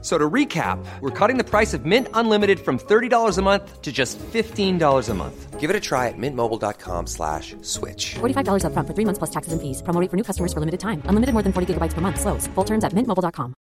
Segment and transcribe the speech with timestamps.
[0.00, 3.90] So to recap, we're cutting the price of Mint Unlimited from $30 a month to
[3.90, 5.58] just $15 a month.
[5.58, 8.14] Give it a try at mintmobile.com slash switch.
[8.20, 9.82] $45 upfront for three months plus taxes and fees.
[9.82, 11.02] Promo rate for new customers for limited time.
[11.06, 12.20] Unlimited more than 40 gigabytes per month.
[12.20, 12.46] Slows.
[12.54, 13.54] Full terms at mintmobile.com.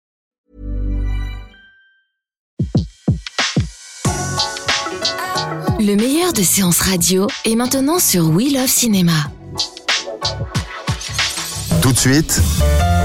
[5.80, 9.12] Le meilleur de séances radio est maintenant sur We Love Cinéma.
[11.82, 12.40] Tout de suite,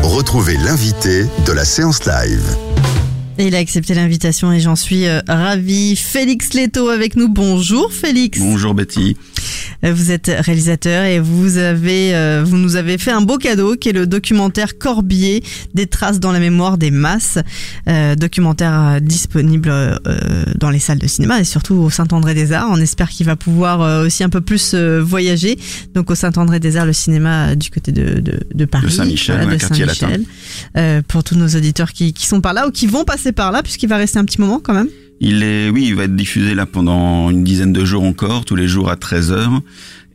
[0.04, 2.69] retrouvez l'invité de la séance live.
[3.42, 5.96] Il a accepté l'invitation et j'en suis euh, ravie.
[5.96, 7.30] Félix Leto avec nous.
[7.30, 8.38] Bonjour Félix.
[8.38, 9.16] Bonjour Betty.
[9.86, 13.76] Euh, Vous êtes réalisateur et vous avez, euh, vous nous avez fait un beau cadeau
[13.76, 15.44] qui est le documentaire Corbier,
[15.74, 17.38] des traces dans la mémoire des masses.
[17.88, 19.96] Euh, documentaire euh, disponible euh,
[20.58, 22.68] dans les salles de cinéma et surtout au Saint-André-des-Arts.
[22.72, 25.58] On espère qu'il va pouvoir euh, aussi un peu plus voyager.
[25.96, 28.88] Donc au Saint-André-des-Arts, le cinéma du côté de, de, de Paris.
[28.88, 30.24] De Saint-Michel, de quartier Saint-Michel.
[30.78, 33.52] Euh, pour tous nos auditeurs qui, qui sont par là ou qui vont passer par
[33.52, 34.90] là puisqu'il va rester un petit moment quand même.
[35.22, 38.56] Il est, oui, il va être diffusé là pendant une dizaine de jours encore, tous
[38.56, 39.60] les jours à 13h.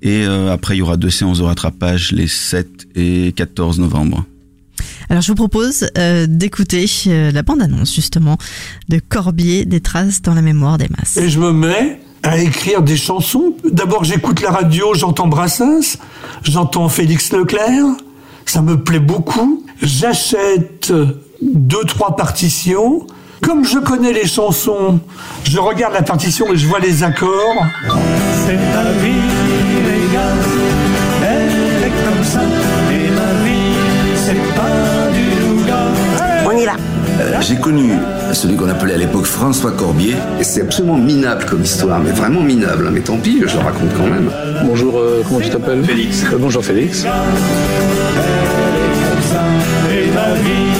[0.02, 4.24] Et euh, après, il y aura deux séances de rattrapage les 7 et 14 novembre.
[5.08, 8.38] Alors je vous propose euh, d'écouter euh, la bande-annonce justement
[8.88, 11.16] de Corbier, des traces dans la mémoire des masses.
[11.16, 13.54] Et je me mets à écrire des chansons.
[13.70, 15.98] D'abord, j'écoute la radio, j'entends Brassens,
[16.42, 17.84] j'entends Félix Leclerc,
[18.46, 19.64] ça me plaît beaucoup.
[19.82, 20.92] J'achète
[21.42, 23.06] deux, trois partitions.
[23.44, 25.00] Comme je connais les chansons,
[25.44, 27.64] je regarde la partition et je vois les accords.
[28.46, 29.22] C'est ma vie,
[29.84, 30.34] les gars,
[31.22, 32.40] elle est comme ça.
[32.90, 33.76] Et ma vie,
[34.16, 35.88] c'est pas du nougat.
[36.46, 36.72] On y va.
[37.20, 37.92] Euh, J'ai connu
[38.32, 42.40] celui qu'on appelait à l'époque François Corbier, et c'est absolument minable comme histoire, mais vraiment
[42.40, 42.86] minable.
[42.88, 42.90] hein.
[42.92, 44.30] Mais tant pis, je le raconte quand même.
[44.64, 45.84] Bonjour, euh, comment tu t'appelles?
[45.84, 46.24] Félix.
[46.38, 47.04] bonjour Félix.
[49.92, 50.73] Et ma vie,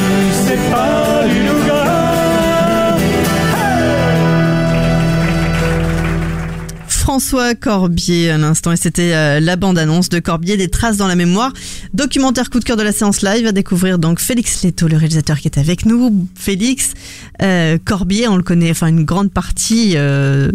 [7.15, 11.15] François Corbier à l'instant et c'était euh, la bande-annonce de Corbier, des traces dans la
[11.15, 11.53] mémoire.
[11.93, 15.39] Documentaire coup de cœur de la séance live à découvrir donc Félix Leto, le réalisateur
[15.39, 16.27] qui est avec nous.
[16.35, 16.95] Félix
[17.41, 20.51] euh, Corbier, on le connaît, enfin une grande partie euh,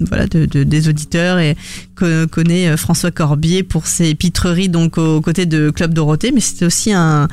[0.00, 1.58] voilà de, de- des auditeurs et
[1.94, 6.64] co- connaît François Corbier pour ses pitreries donc aux côtés de Club Dorothée, mais c'était
[6.64, 7.28] aussi un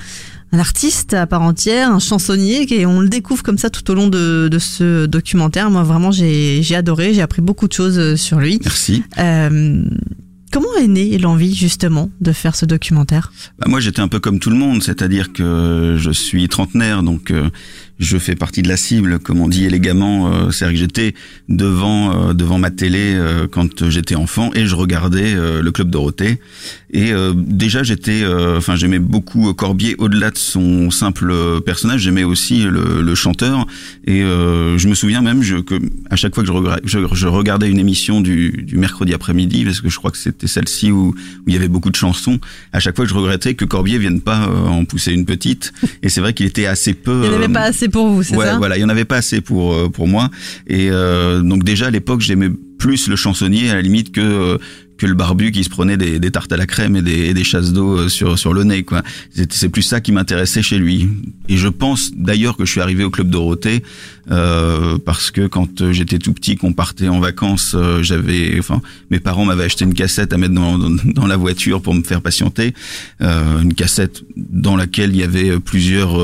[0.52, 3.94] un artiste à part entière, un chansonnier, et on le découvre comme ça tout au
[3.94, 5.70] long de, de ce documentaire.
[5.70, 8.60] Moi, vraiment, j'ai adoré, j'ai appris beaucoup de choses euh, sur lui.
[8.64, 9.04] Merci.
[9.20, 9.84] Euh,
[10.52, 13.32] comment est née l'envie, justement, de faire ce documentaire?
[13.60, 17.32] Bah, moi, j'étais un peu comme tout le monde, c'est-à-dire que je suis trentenaire, donc
[17.32, 17.50] euh,
[18.00, 20.32] je fais partie de la cible, comme on dit élégamment.
[20.34, 21.14] euh, C'est-à-dire que j'étais
[21.50, 25.90] devant euh, devant ma télé euh, quand j'étais enfant et je regardais euh, le club
[25.90, 26.40] Dorothée.
[26.92, 32.02] Et euh, déjà, j'étais, euh, enfin, j'aimais beaucoup Corbier au-delà de son simple personnage.
[32.02, 33.68] J'aimais aussi le, le chanteur.
[34.08, 35.76] Et euh, je me souviens même je, que
[36.10, 39.66] à chaque fois que je, regra- je, je regardais une émission du, du mercredi après-midi,
[39.66, 42.40] parce que je crois que c'était celle-ci où, où il y avait beaucoup de chansons,
[42.74, 45.74] à chaque fois je regrettais que Corbier vienne pas euh, en pousser une petite.
[46.02, 47.22] Et c'est vrai qu'il était assez peu.
[47.26, 48.58] Il n'y en avait euh, pas assez pour vous, c'est ouais, ça?
[48.58, 50.30] voilà, il y en avait pas assez pour euh, pour moi.
[50.68, 54.58] Et euh, donc déjà à l'époque, j'aimais plus le chansonnier à la limite que euh,
[54.98, 57.34] que le barbu qui se prenait des, des tartes à la crème et des, et
[57.34, 59.02] des chasses d'eau sur sur le nez quoi.
[59.32, 61.08] C'est plus ça qui m'intéressait chez lui.
[61.48, 63.82] Et je pense d'ailleurs que je suis arrivé au club Dorothée
[64.30, 69.22] euh, parce que quand j'étais tout petit, qu'on partait en vacances, euh, j'avais, enfin, mes
[69.22, 72.22] parents m'avaient acheté une cassette à mettre dans, dans, dans la voiture pour me faire
[72.22, 72.74] patienter,
[73.22, 76.20] euh, une cassette dans laquelle il y avait plusieurs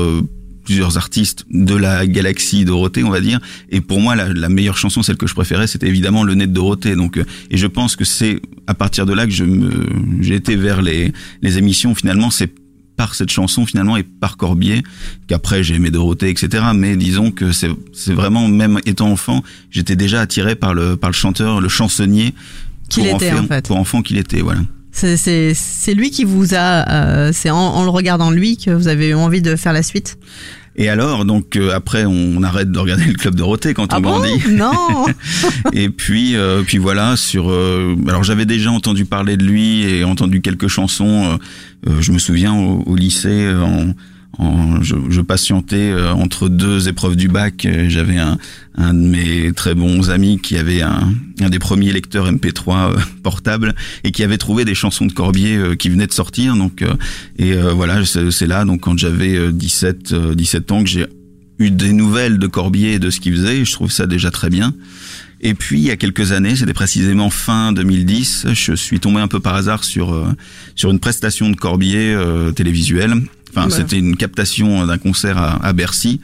[0.66, 3.40] plusieurs artistes de la galaxie Dorothée, on va dire.
[3.70, 6.46] Et pour moi, la, la meilleure chanson, celle que je préférais, c'était évidemment Le Nez
[6.46, 6.96] de Dorothée.
[6.96, 9.86] Donc, euh, et je pense que c'est à partir de là que je me,
[10.20, 11.94] j'ai été vers les, les émissions.
[11.94, 12.52] Finalement, c'est
[12.96, 14.82] par cette chanson finalement et par Corbier
[15.28, 16.64] qu'après j'ai aimé Dorothée, etc.
[16.74, 21.10] Mais disons que c'est, c'est vraiment même étant enfant, j'étais déjà attiré par le, par
[21.10, 22.34] le chanteur, le chansonnier.
[22.88, 23.66] Qu'il pour était, en fait.
[23.66, 24.60] Pour enfant qu'il était, voilà.
[24.96, 29.08] C'est- lui qui vous a, euh, c'est en, en le regardant lui que vous avez
[29.10, 30.18] eu envie de faire la suite
[30.76, 34.00] Et alors, donc euh, après, on arrête de regarder le club Dorothée quand on Ah
[34.00, 34.10] bon?
[34.20, 34.42] grandit.
[34.50, 35.06] Non
[35.72, 37.16] et puis, euh, puis voilà.
[37.16, 41.36] Sur, euh, alors j'avais déjà entendu parler de lui et entendu quelques chansons.
[41.86, 43.86] euh, euh, je me souviens au, au lycée, euh, en,
[44.82, 47.64] je, je patientais euh, entre deux épreuves du bac.
[47.64, 48.38] Euh, J'avais un,
[48.76, 52.98] un de mes très bons amis qui avait un, un des premiers lecteurs MP3 euh,
[53.22, 53.74] portables
[54.04, 56.56] et qui avait trouvé des chansons de Corbier euh, qui venaient de sortir.
[56.56, 56.94] Donc euh,
[57.38, 61.06] et voilà, c'est là donc quand j'avais euh, 17 euh, 17 ans que j'ai
[61.58, 63.64] eu des nouvelles de Corbier et de ce qu'il faisait.
[63.64, 64.74] Je trouve ça déjà très bien.
[65.40, 69.28] Et puis il y a quelques années, c'était précisément fin 2010, je suis tombé un
[69.28, 70.34] peu par hasard sur
[70.74, 72.16] sur une prestation de Corbier
[72.54, 73.22] télévisuelle.
[73.56, 73.84] Enfin, Voilà.
[73.84, 76.20] c'était une captation d'un concert à, à Bercy.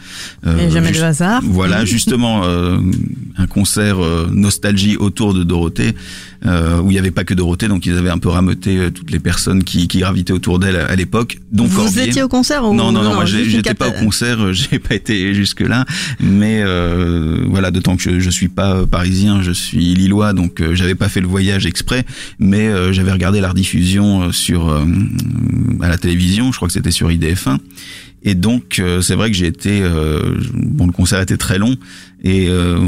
[0.46, 1.40] Euh, Et jamais juste- de hasard.
[1.44, 2.76] Voilà, justement, euh,
[3.36, 5.94] un concert euh, nostalgie autour de Dorothée,
[6.44, 8.90] euh, où il n'y avait pas que Dorothée, donc ils avaient un peu rameuté euh,
[8.90, 11.38] toutes les personnes qui, qui gravitaient autour d'elle à, à l'époque.
[11.50, 12.08] Donc Vous Corbier.
[12.08, 14.78] étiez au concert ou Non, non, non, moi juste une j'étais pas au concert, j'ai
[14.78, 15.84] pas été jusque là,
[16.20, 20.74] mais euh, voilà, d'autant que je, je suis pas parisien, je suis lillois, donc euh,
[20.74, 22.04] j'avais pas fait le voyage exprès,
[22.38, 24.84] mais euh, j'avais regardé la rediffusion sur euh,
[25.80, 27.58] à la télévision, je crois que c'était sur IDF1.
[28.24, 31.74] Et donc euh, c'est vrai que j'ai été euh, bon le concert était très long
[32.22, 32.78] et euh,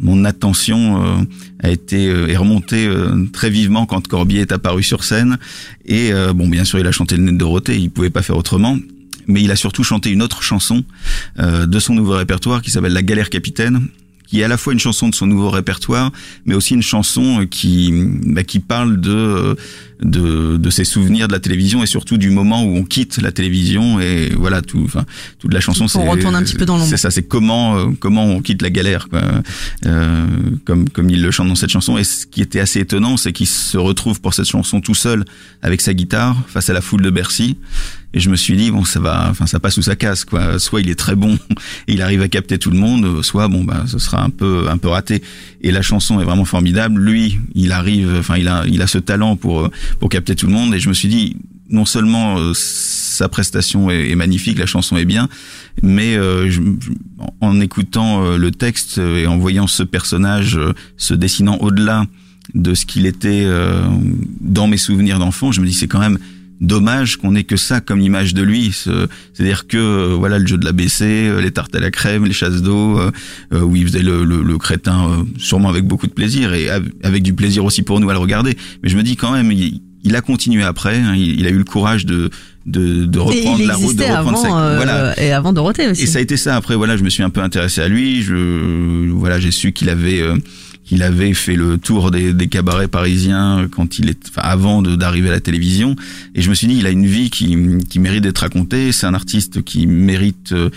[0.00, 1.24] mon attention euh,
[1.62, 5.38] a été euh, est remontée euh, très vivement quand Corbier est apparu sur scène.
[5.86, 8.22] Et euh, bon bien sûr il a chanté le nez de Dorothée, il pouvait pas
[8.22, 8.78] faire autrement.
[9.28, 10.82] Mais il a surtout chanté une autre chanson
[11.38, 13.86] euh, de son nouveau répertoire qui s'appelle La Galère Capitaine
[14.32, 16.10] qui est à la fois une chanson de son nouveau répertoire,
[16.46, 19.54] mais aussi une chanson euh, qui bah, qui parle de, euh,
[20.00, 23.30] de de ses souvenirs de la télévision et surtout du moment où on quitte la
[23.30, 25.04] télévision et voilà tout enfin
[25.38, 26.88] toute la chanson On c'est retourne un petit peu dans l'ombre.
[26.88, 29.20] c'est ça c'est comment euh, comment on quitte la galère quoi.
[29.84, 30.26] Euh,
[30.64, 33.32] comme comme il le chante dans cette chanson et ce qui était assez étonnant c'est
[33.34, 35.26] qu'il se retrouve pour cette chanson tout seul
[35.60, 37.58] avec sa guitare face à la foule de Bercy
[38.14, 40.58] et je me suis dit bon ça va enfin ça passe ou ça casse quoi.
[40.58, 41.34] Soit il est très bon
[41.88, 44.66] et il arrive à capter tout le monde soit bon bah ce sera un peu
[44.68, 45.22] un peu raté.
[45.62, 47.00] Et la chanson est vraiment formidable.
[47.00, 50.52] Lui il arrive enfin il a il a ce talent pour pour capter tout le
[50.52, 50.74] monde.
[50.74, 51.36] Et je me suis dit
[51.70, 55.28] non seulement euh, sa prestation est, magnifique, la chanson est bien,
[55.82, 56.60] mais euh, je-
[57.40, 62.04] en écoutant euh, le texte et en voyant ce personnage euh, se dessinant au-delà
[62.54, 63.46] de ce qu'il était
[64.40, 66.18] dans mes souvenirs d'enfant, je me dis c'est quand même
[66.62, 68.72] dommage qu'on ait que ça comme image de lui.
[68.72, 72.24] Ce- C'est-à-dire que euh, voilà le jeu de l'ABC, euh, les tartes à la crème,
[72.24, 73.10] les chasses d'eau, euh,
[73.52, 76.70] euh, où il faisait le, le- le crétin euh, sûrement avec beaucoup de plaisir et
[76.70, 78.56] av- avec du plaisir aussi pour nous à le regarder.
[78.82, 80.96] Mais je me dis quand même, il, il a continué après.
[80.98, 82.30] hein, il, il a eu le courage de
[82.64, 85.20] de, de reprendre la route, de reprendre avant, sa voilà.
[85.20, 86.04] et avant Dorothée aussi.
[86.04, 86.54] Et ça a été ça.
[86.54, 88.22] Après, voilà, je me suis un peu intéressé à lui.
[88.22, 90.22] Je, voilà, j'ai su qu'il avait,
[90.92, 94.82] euh, qu'il avait fait le tour des, des cabarets parisiens quand il est, enfin, avant
[94.82, 95.96] d'arriver à la télévision.
[96.34, 97.56] Et je me suis dit, il a une vie qui,
[97.88, 98.92] qui mérite d'être racontée.
[98.92, 100.70] C'est un artiste qui mérite, euh,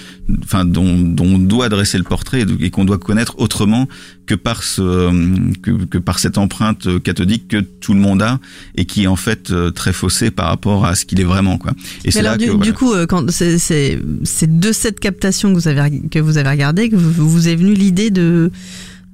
[0.44, 3.88] enfin, dont, dont on doit dresser le portrait et qu'on doit connaître autrement
[4.26, 8.40] que par ce, euh, que, que par cette empreinte cathodique que tout le monde a
[8.76, 11.58] et qui est en fait euh, très faussée par rapport à ce qu'il est vraiment,
[11.58, 11.74] quoi.
[12.04, 12.72] Et c'est là du, que, du voilà.
[12.74, 14.00] coup, euh, quand c'est
[14.42, 17.74] de cette captation que vous avez que vous avez regardé que vous, vous est venue
[17.74, 18.52] l'idée de,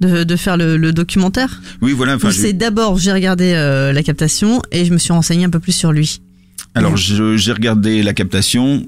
[0.00, 1.60] de de faire le, le documentaire.
[1.80, 2.16] oui, voilà.
[2.16, 5.60] Enfin, c'est d'abord j'ai regardé euh, la captation et je me suis renseigné un peu
[5.60, 6.20] plus sur lui.
[6.74, 7.36] Alors Ouais.
[7.36, 8.84] j'ai regardé la captation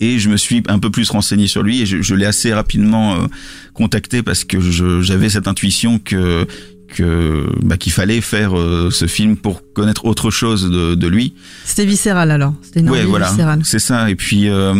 [0.00, 2.52] et je me suis un peu plus renseigné sur lui et je, je l'ai assez
[2.52, 3.26] rapidement euh,
[3.74, 4.58] contacté parce que
[5.02, 6.46] j'avais cette intuition que
[6.88, 11.34] que bah, qu'il fallait faire euh, ce film pour connaître autre chose de, de lui.
[11.64, 12.54] C'était viscéral alors.
[12.62, 13.30] C'était une Ouais, voilà,
[13.62, 14.10] c'est ça.
[14.10, 14.74] Et puis euh,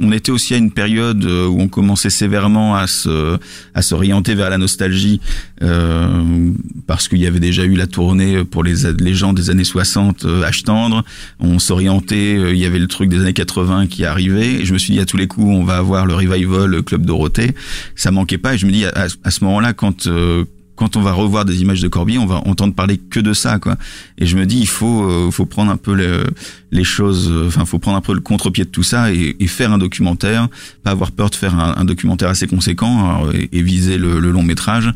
[0.00, 3.38] on était aussi à une période euh, où on commençait sévèrement à se
[3.74, 5.20] à s'orienter vers la nostalgie
[5.62, 6.50] euh,
[6.86, 10.24] parce qu'il y avait déjà eu la tournée pour les les gens des années 60
[10.24, 11.04] euh, H tendre.
[11.40, 14.54] On s'orientait, euh, il y avait le truc des années 80 qui arrivait.
[14.54, 17.06] Et je me suis dit à tous les coups on va avoir le revival Club
[17.06, 17.52] Dorothée.
[17.94, 18.54] Ça manquait pas.
[18.54, 20.44] Et je me dis à, à ce moment-là quand euh,
[20.76, 23.58] quand on va revoir des images de Corbier, on va entendre parler que de ça,
[23.58, 23.76] quoi.
[24.18, 26.24] Et je me dis, il faut, euh, faut prendre un peu le,
[26.70, 29.46] les choses, euh, enfin, faut prendre un peu le contre-pied de tout ça et, et
[29.46, 30.48] faire un documentaire,
[30.82, 34.18] pas avoir peur de faire un, un documentaire assez conséquent alors, et, et viser le,
[34.18, 34.92] le long métrage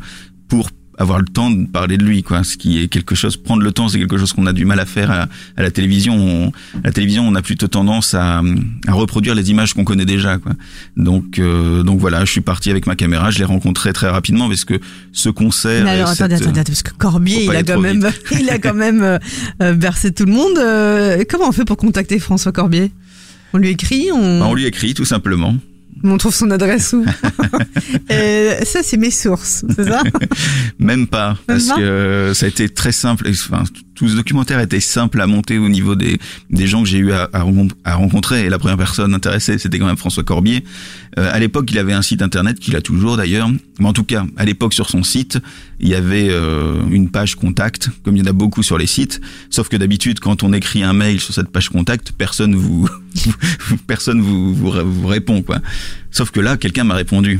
[0.47, 2.43] pour avoir le temps de parler de lui, quoi.
[2.43, 4.79] Ce qui est quelque chose, prendre le temps, c'est quelque chose qu'on a du mal
[4.79, 6.15] à faire à, à la télévision.
[6.15, 8.41] On, à la télévision, on a plutôt tendance à,
[8.87, 10.53] à reproduire les images qu'on connaît déjà, quoi.
[10.95, 14.47] Donc, euh, donc voilà, je suis parti avec ma caméra, je l'ai rencontré très rapidement
[14.47, 14.79] parce que
[15.11, 15.83] ce concert.
[15.83, 19.03] Mais alors attendez, attendez, parce que Corbier, il a quand même, il a quand même
[19.03, 19.17] euh,
[19.61, 20.57] euh, bercé tout le monde.
[20.57, 22.91] Euh, comment on fait pour contacter François Corbier?
[23.53, 25.55] On lui écrit, on, Bah, on lui écrit tout simplement.
[26.03, 27.05] On trouve son adresse où
[28.11, 30.03] Euh, Ça, c'est mes sources, c'est ça
[30.79, 33.27] Même pas, parce pas que ça a été très simple.
[33.29, 33.63] Enfin,
[33.95, 37.11] tout ce documentaire était simple à monter au niveau des, des gens que j'ai eu
[37.11, 38.45] à, à rencontrer.
[38.45, 40.63] Et la première personne intéressée, c'était quand même François Corbier.
[41.17, 43.49] Euh, à l'époque, il avait un site internet qu'il a toujours d'ailleurs.
[43.79, 45.39] Mais en tout cas, à l'époque, sur son site,
[45.79, 48.87] il y avait euh, une page contact, comme il y en a beaucoup sur les
[48.87, 49.19] sites.
[49.49, 52.87] Sauf que d'habitude, quand on écrit un mail sur cette page contact, personne vous,
[53.87, 55.59] personne vous, vous, vous répond quoi.
[56.11, 57.39] Sauf que là, quelqu'un m'a répondu.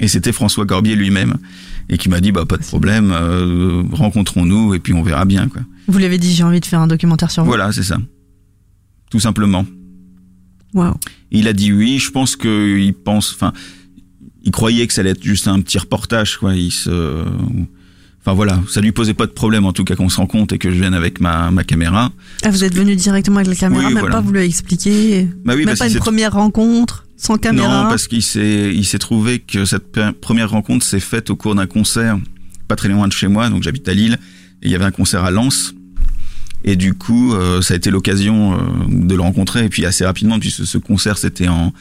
[0.00, 1.36] Et c'était François Corbier lui-même.
[1.88, 5.48] Et qui m'a dit, bah, pas de problème, euh, rencontrons-nous et puis on verra bien,
[5.48, 5.62] quoi.
[5.86, 7.48] Vous lui avez dit j'ai envie de faire un documentaire sur vous.
[7.48, 7.98] Voilà, c'est ça.
[9.10, 9.66] Tout simplement.
[10.72, 10.94] Waouh.
[11.34, 13.52] Il a dit oui, je pense qu'il pense, enfin,
[14.44, 16.54] il croyait que ça allait être juste un petit reportage, quoi.
[16.54, 17.24] Il se,
[18.20, 20.52] enfin voilà, ça lui posait pas de problème en tout cas qu'on se rend compte
[20.52, 22.12] et que je vienne avec ma, ma caméra.
[22.42, 24.16] Ah, vous êtes venu directement avec la caméra, Oui, même voilà.
[24.16, 25.28] pas vous lui avez expliqué.
[25.44, 27.84] Bah oui, même pas une première rencontre sans caméra.
[27.84, 31.54] Non, parce qu'il s'est, il s'est trouvé que cette première rencontre s'est faite au cours
[31.54, 32.18] d'un concert,
[32.68, 34.18] pas très loin de chez moi, donc j'habite à Lille,
[34.62, 35.74] et il y avait un concert à Lens.
[36.64, 39.64] Et du coup, euh, ça a été l'occasion euh, de le rencontrer.
[39.64, 41.72] Et puis assez rapidement, puisque ce concert c'était en,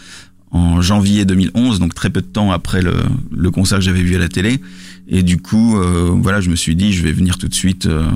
[0.52, 2.94] en janvier 2011, donc très peu de temps après le,
[3.32, 4.60] le concert que j'avais vu à la télé.
[5.08, 7.88] Et du coup, euh, voilà, je me suis dit, je vais venir tout de suite
[7.88, 8.10] euh,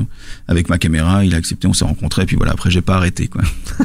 [0.48, 1.26] avec ma caméra.
[1.26, 2.24] Il a accepté, on s'est rencontrés.
[2.24, 3.42] Et puis voilà, après j'ai pas arrêté, quoi.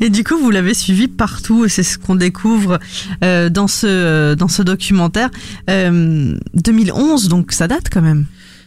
[0.00, 1.68] Et du coup, vous l'avez suivi partout.
[1.68, 2.78] C'est ce qu'on découvre
[3.22, 5.30] euh, dans ce euh, dans ce documentaire.
[5.70, 8.26] Euh, 2011, donc ça date quand même.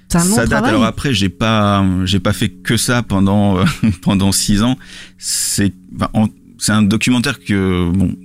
[0.10, 0.50] C'est un long ça date.
[0.50, 0.70] travail.
[0.72, 3.64] Alors après, j'ai pas, j'ai pas fait que ça pendant euh,
[4.02, 4.78] pendant six ans.
[5.18, 8.16] C'est, enfin, c'est un documentaire que bon,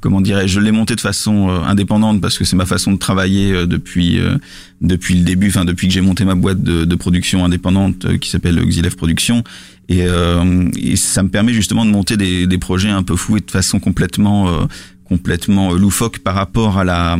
[0.00, 2.98] comment dirais-je, je l'ai monté de façon euh, indépendante parce que c'est ma façon de
[2.98, 4.36] travailler euh, depuis euh,
[4.80, 8.30] depuis le début, enfin depuis que j'ai monté ma boîte de, de production indépendante qui
[8.30, 9.42] s'appelle Xilef Production.
[9.88, 13.38] Et, euh, et ça me permet justement de monter des, des projets un peu fous
[13.38, 14.68] et de façon complètement
[15.04, 17.16] complètement loufoque par rapport à la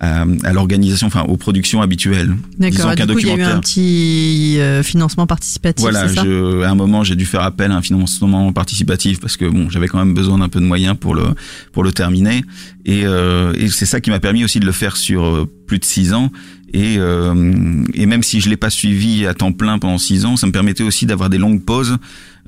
[0.00, 2.34] à, à l'organisation, enfin aux productions habituelles.
[2.58, 2.94] D'accord.
[2.94, 5.82] Qu'un Du coup, il y a eu un petit euh, financement participatif.
[5.82, 6.24] voilà, ça?
[6.24, 9.70] je, à un moment, j'ai dû faire appel à un financement participatif parce que bon,
[9.70, 11.24] j'avais quand même besoin d'un peu de moyens pour le
[11.72, 12.44] pour le terminer.
[12.84, 15.78] Et, euh, et c'est ça qui m'a permis aussi de le faire sur euh, plus
[15.78, 16.30] de six ans.
[16.72, 20.36] Et, euh, et même si je l'ai pas suivi à temps plein pendant six ans,
[20.36, 21.98] ça me permettait aussi d'avoir des longues pauses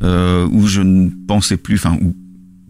[0.03, 2.15] euh, où je ne pensais plus, enfin où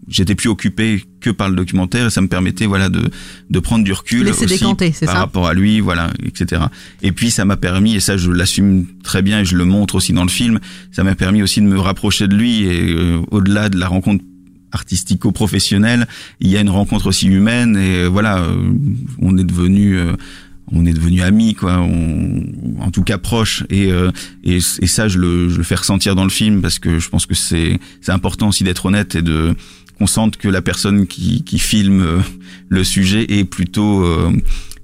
[0.07, 3.09] j'étais plus occupé que par le documentaire et ça me permettait voilà de
[3.49, 6.63] de prendre du recul Laisser aussi décanter, par ça rapport à lui voilà etc
[7.01, 9.95] et puis ça m'a permis et ça je l'assume très bien et je le montre
[9.95, 10.59] aussi dans le film
[10.91, 14.23] ça m'a permis aussi de me rapprocher de lui et euh, au-delà de la rencontre
[14.71, 16.07] artistico-professionnelle
[16.39, 18.73] il y a une rencontre aussi humaine et euh, voilà euh,
[19.19, 20.13] on est devenu euh,
[20.71, 22.43] on est devenu amis quoi on,
[22.81, 24.11] en tout cas proches et, euh,
[24.43, 27.09] et et ça je le je le fais ressentir dans le film parce que je
[27.09, 29.55] pense que c'est c'est important aussi d'être honnête et de
[29.97, 32.19] qu'on sente que la personne qui qui filme euh,
[32.69, 34.31] le sujet est plutôt euh,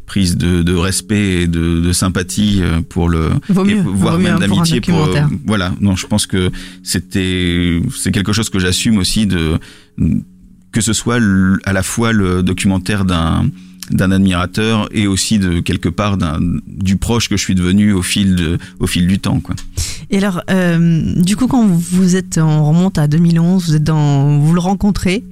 [0.05, 4.17] prise de, de respect et de, de sympathie euh, pour le Vaut et mieux, voire
[4.17, 5.73] vaut même d'amitié pour euh, voilà.
[5.79, 6.51] Non je pense que
[6.83, 9.59] c'était c'est quelque chose que j'assume aussi de
[10.71, 11.19] que ce soit
[11.63, 13.45] à la fois le documentaire d'un
[13.91, 16.17] d'un admirateur et aussi de quelque part
[16.67, 19.55] du proche que je suis devenu au fil de au fil du temps quoi.
[20.09, 24.39] Et alors, euh, du coup, quand vous êtes, on remonte à 2011, vous êtes dans,
[24.39, 25.23] vous le rencontrez.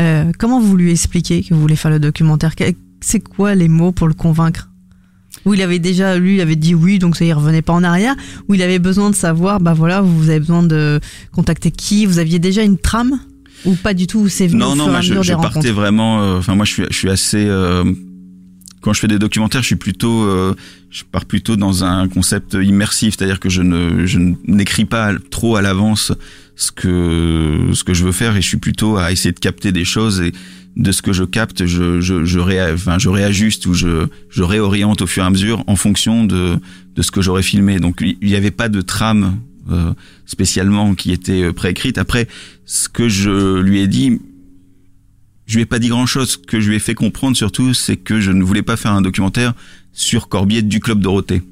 [0.00, 2.52] euh, comment vous lui expliquez que vous voulez faire le documentaire?
[3.00, 4.68] C'est quoi les mots pour le convaincre?
[5.44, 7.84] Ou il avait déjà, lui, il avait dit oui, donc ça y revenait pas en
[7.84, 8.14] arrière.
[8.48, 11.00] Ou il avait besoin de savoir, bah voilà, vous avez besoin de
[11.32, 12.06] contacter qui?
[12.06, 13.18] Vous aviez déjà une trame?
[13.64, 16.22] Ou pas du tout C'est venu Non au non fur moi je, je partais vraiment
[16.22, 17.84] euh, enfin moi je suis je suis assez euh,
[18.80, 20.54] quand je fais des documentaires, je suis plutôt, euh,
[20.90, 25.56] je pars plutôt dans un concept immersif, c'est-à-dire que je ne, je n'écris pas trop
[25.56, 26.12] à l'avance
[26.56, 29.72] ce que, ce que je veux faire et je suis plutôt à essayer de capter
[29.72, 30.32] des choses et
[30.76, 35.02] de ce que je capte, je, je, je, enfin, je réajuste ou je, je réoriente
[35.02, 36.56] au fur et à mesure en fonction de,
[36.94, 37.80] de ce que j'aurais filmé.
[37.80, 39.38] Donc il n'y avait pas de trame
[39.70, 39.92] euh,
[40.24, 41.98] spécialement qui était euh, préécrite.
[41.98, 42.26] Après,
[42.68, 44.20] ce que je lui ai dit,
[45.46, 46.32] je lui ai pas dit grand chose.
[46.32, 48.92] Ce que je lui ai fait comprendre surtout, c'est que je ne voulais pas faire
[48.92, 49.54] un documentaire
[49.94, 51.42] sur Corbier du club Dorothée.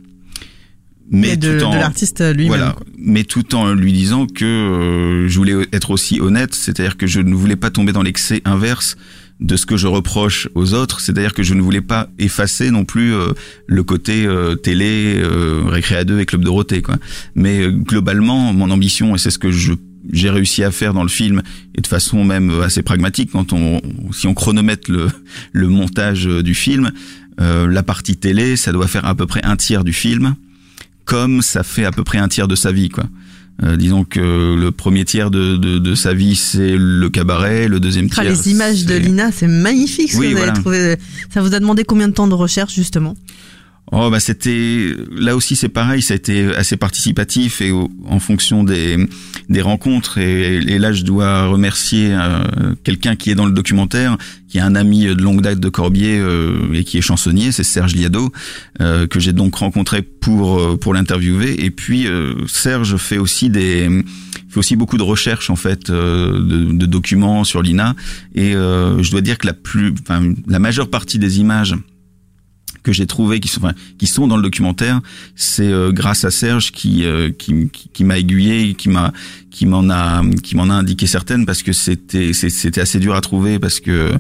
[1.09, 2.49] Mais de, tout en, de l'artiste lui-même.
[2.49, 7.07] Voilà, mais tout en lui disant que euh, je voulais être aussi honnête, c'est-à-dire que
[7.07, 8.97] je ne voulais pas tomber dans l'excès inverse
[9.41, 12.85] de ce que je reproche aux autres, c'est-à-dire que je ne voulais pas effacer non
[12.85, 13.33] plus euh,
[13.67, 16.97] le côté euh, télé, euh, Récréa 2 et Club Dorothée, quoi.
[17.35, 19.75] Mais globalement, mon ambition, et c'est ce que je
[20.13, 21.43] j'ai réussi à faire dans le film
[21.75, 23.81] et de façon même assez pragmatique quand on
[24.13, 25.09] si on chronomètre le
[25.53, 26.91] le montage du film
[27.41, 30.35] euh, la partie télé ça doit faire à peu près un tiers du film
[31.05, 33.05] comme ça fait à peu près un tiers de sa vie quoi.
[33.63, 37.81] Euh, disons que le premier tiers de, de, de sa vie c'est le cabaret le
[37.81, 40.53] deuxième ah, tiers les images de Lina c'est magnifique ce oui, que vous voilà.
[40.53, 40.97] avez trouvé.
[41.33, 43.15] Ça vous a demandé combien de temps de recherche justement?
[43.93, 48.65] Oh bah c'était là aussi c'est pareil, ça a été assez participatif et en fonction
[48.65, 48.97] des
[49.49, 50.19] des rencontres.
[50.19, 54.75] Et, là je dois remercier euh, quelqu'un qui est dans le documentaire, qui est un
[54.75, 58.33] ami de longue date de Corbier euh, et qui est chansonnier, c'est Serge Liado
[58.81, 61.65] euh, que j'ai donc rencontré pour pour l'interviewer.
[61.65, 62.09] Et puis
[62.49, 63.89] Serge fait aussi des
[64.49, 67.95] fait aussi beaucoup de recherches en fait de, de documents sur l'INA.
[68.35, 71.77] Et je dois dire que la plus enfin la majeure partie des images
[72.87, 75.01] que j'ai trouvé qui sont enfin, qui sont dans le documentaire
[75.35, 79.13] c'est euh, grâce à Serge qui euh, qui, qui, m'a aiguillé qui m'a
[79.57, 83.21] qui m'en a qui m'en a indiqué certaines parce que c'était c'était assez dur à
[83.21, 84.13] trouver parce que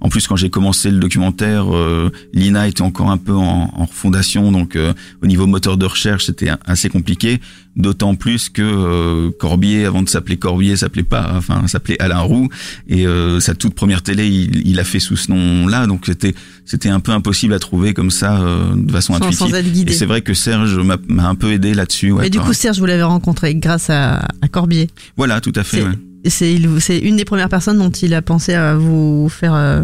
[0.00, 3.86] en plus quand j'ai commencé le documentaire euh, l'INA était encore un peu en, en
[3.86, 7.40] fondation donc euh, au niveau moteur de recherche c'était assez compliqué
[7.76, 12.48] d'autant plus que euh, Corbier avant de s'appeler Corbier s'appelait pas enfin s'appelait Alain Roux
[12.88, 16.02] et euh, sa toute première télé il, il a fait sous ce nom là donc
[16.06, 19.54] c'était c'était un peu impossible à trouver comme ça euh, de façon Sans- sans intuitive
[19.56, 19.92] être guidé.
[19.92, 22.52] et c'est vrai que Serge m'a m'a un peu aidé là-dessus ouais, Et du coup.
[22.52, 24.88] Serge, vous l'avez rencontré grâce à, à Corbier.
[25.16, 25.94] voilà tout à fait C'est ouais.
[26.30, 29.82] c'est il- c'est une des premières personnes dont il a pensé à vous faire.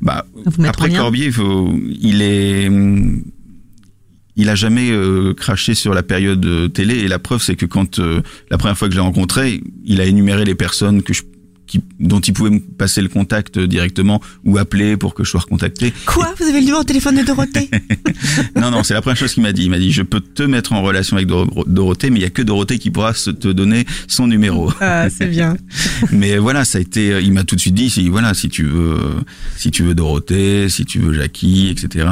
[0.00, 0.90] Bah, vous après.
[0.90, 3.22] Corbier, il, faut, il est, hum,
[4.38, 7.00] il a jamais euh, craché sur la période euh, télé.
[7.00, 10.00] Et la preuve c'est que quand euh, la première fois que je l'ai rencontré, il
[10.00, 11.22] a énuméré les personnes que je,
[11.68, 15.40] qui, dont il pouvait me passer le contact directement ou appeler pour que je sois
[15.40, 15.92] recontacté.
[16.06, 16.34] Quoi?
[16.38, 17.70] Vous avez le numéro de téléphone de Dorothée?
[18.56, 19.64] Non, non, c'est la première chose qu'il m'a dit.
[19.64, 22.26] Il m'a dit, je peux te mettre en relation avec Doro- Dorothée, mais il y
[22.26, 24.72] a que Dorothée qui pourra se te donner son numéro.
[24.80, 25.56] Ah, c'est bien.
[26.12, 27.20] Mais voilà, ça a été.
[27.22, 28.98] Il m'a tout de suite dit, si voilà, si tu veux,
[29.56, 32.06] si tu veux Dorothée, si tu veux Jackie, etc.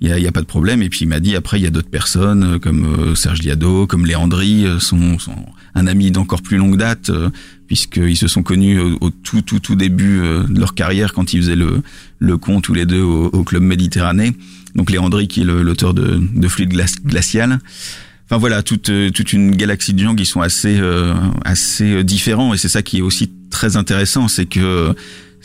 [0.00, 0.82] Il y a, il y a pas de problème.
[0.82, 3.86] Et puis il m'a dit après, il y a d'autres personnes comme euh, Serge Liado,
[3.86, 5.34] comme Léandry, euh, sont, sont
[5.74, 7.28] un ami d'encore plus longue date, euh,
[7.66, 11.40] puisqu'ils se sont connus au, tout tout tout début euh, de leur carrière quand ils
[11.42, 11.82] faisaient le
[12.18, 14.32] le con tous les deux au, au club Méditerranée.
[14.74, 17.58] Donc Léandry qui est l'auteur de, de Fluide Glac- glacial.
[18.28, 22.02] Enfin voilà, toute euh, toute une galaxie de gens qui sont assez euh, assez euh,
[22.04, 24.94] différents et c'est ça qui est aussi très intéressant, c'est que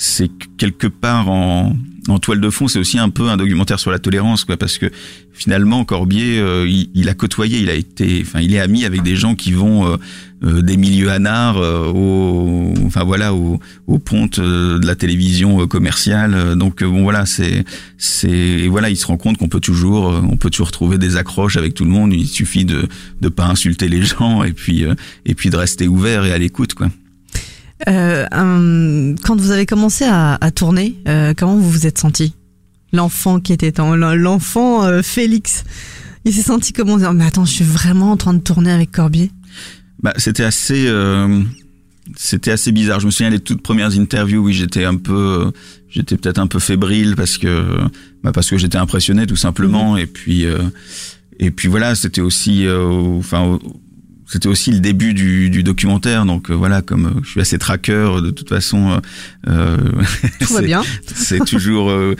[0.02, 1.76] c'est que quelque part en
[2.08, 4.80] en toile de fond, c'est aussi un peu un documentaire sur la tolérance, quoi, parce
[4.80, 4.88] que
[5.32, 9.04] finalement Corbier, euh, il, il a côtoyé, il a été, enfin, il est ami avec
[9.04, 9.98] des gens qui vont euh,
[10.44, 15.68] euh, des milieux anards euh, au, enfin voilà, au, aux pontes euh, de la télévision
[15.68, 16.56] commerciale.
[16.56, 17.64] Donc bon voilà, c'est
[18.00, 21.58] c'est voilà, il se rend compte qu'on peut toujours, on peut toujours trouver des accroches
[21.58, 22.12] avec tout le monde.
[22.14, 22.88] Il suffit de
[23.22, 24.86] de pas insulter les gens et puis
[25.28, 26.90] et puis de rester ouvert et à l'écoute, quoi.
[27.88, 32.36] Euh, quand vous avez commencé à, à tourner, euh, comment vous vous êtes senti?
[32.94, 35.64] L'enfant qui était en l'enfant euh, Félix,
[36.26, 36.98] il s'est senti comment?
[36.98, 39.32] Dire, Mais attends, je suis vraiment en train de tourner avec Corbier?
[40.04, 40.92] Bah, c'était assez,
[42.18, 43.00] c'était assez bizarre.
[43.00, 45.52] Je me souviens des toutes premières interviews où j'étais un peu,
[45.90, 47.78] j'étais peut-être un peu fébrile parce que,
[48.24, 49.98] bah, parce que j'étais impressionné tout simplement.
[49.98, 50.46] Et puis,
[51.40, 53.60] et puis voilà, c'était aussi, enfin,
[54.32, 56.26] c'était aussi le début du, du documentaire.
[56.26, 59.00] Donc euh, voilà, comme euh, je suis assez traqueur, de toute façon, euh,
[59.50, 59.78] euh,
[60.40, 60.84] Tout va bien.
[61.14, 62.16] c'est toujours euh,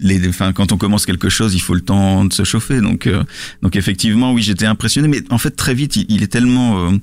[0.00, 3.06] les enfin quand on commence quelque chose il faut le temps de se chauffer donc
[3.06, 3.22] euh,
[3.62, 6.96] donc effectivement oui j'étais impressionné mais en fait très vite il, il est tellement euh,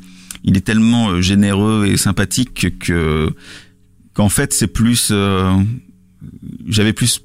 [0.44, 3.34] il est tellement généreux et sympathique que
[4.14, 5.54] qu'en fait c'est plus euh,
[6.68, 7.22] j'avais plus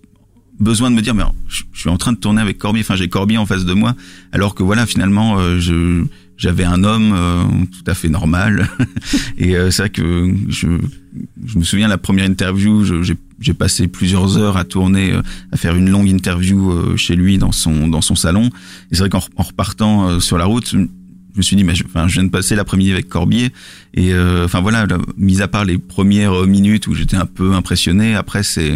[0.61, 2.95] besoin de me dire mais je, je suis en train de tourner avec Corbier enfin
[2.95, 3.97] j'ai Corbier en face de moi
[4.31, 6.05] alors que voilà finalement euh, je
[6.37, 8.69] j'avais un homme euh, tout à fait normal.
[9.39, 10.67] Et euh, c'est vrai que je
[11.47, 12.85] je me souviens la première interview
[13.41, 17.39] j'ai passé plusieurs heures à tourner euh, à faire une longue interview euh, chez lui
[17.39, 18.47] dans son dans son salon.
[18.91, 20.79] Et c'est vrai qu'en re- en repartant euh, sur la route je
[21.37, 23.51] me suis dit mais je, enfin, je viens de passer l'après-midi avec Corbier.
[23.95, 24.13] Et
[24.45, 28.43] enfin voilà là, mis à part les premières minutes où j'étais un peu impressionné après
[28.43, 28.75] c'est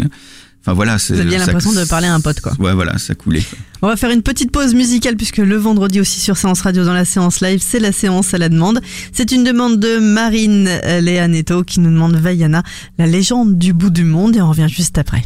[0.68, 2.52] enfin voilà c'est Vous aviez ça- l'impression de parler à un pote, quoi.
[2.58, 3.58] ouais voilà ça coulait quoi.
[3.80, 6.92] On va faire une petite pause musicale puisque le vendredi aussi sur Séance Radio dans
[6.92, 8.80] la séance live, c'est la séance à la demande.
[9.12, 12.62] C'est une demande de Marine euh, Léa Neto qui nous demande Vaiana,
[12.98, 15.22] la légende du bout du monde et on revient juste après.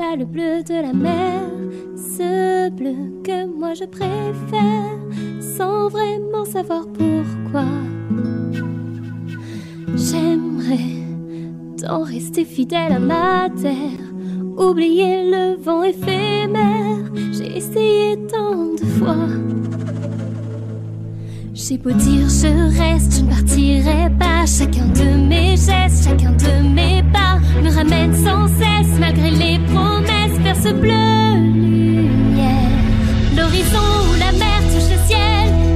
[0.00, 1.42] Pas le bleu de la mer,
[1.94, 4.96] ce bleu que moi je préfère,
[5.56, 7.66] sans vraiment savoir pourquoi.
[9.94, 10.96] J'aimerais
[11.82, 14.04] tant rester fidèle à ma terre,
[14.56, 17.04] oublier le vent éphémère.
[17.32, 19.26] J'ai essayé tant de fois.
[21.68, 24.46] J'ai beau dire je reste, je ne partirai pas.
[24.46, 30.38] Chacun de mes gestes, chacun de mes pas me ramène sans cesse, malgré les promesses,
[30.42, 32.70] vers ce bleu lumière.
[33.36, 35.69] L'horizon ou la mer touche le ciel.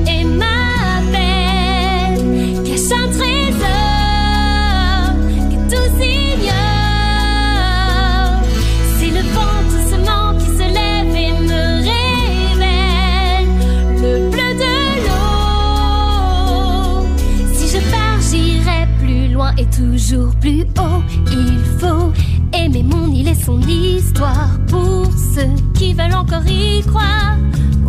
[20.41, 21.03] Plus haut.
[21.31, 22.13] Il faut
[22.53, 24.51] aimer mon île et son histoire.
[24.69, 27.37] Pour ceux qui veulent encore y croire,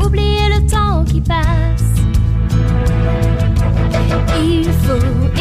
[0.04, 1.84] oublier le temps qui passe.
[4.42, 5.35] Il faut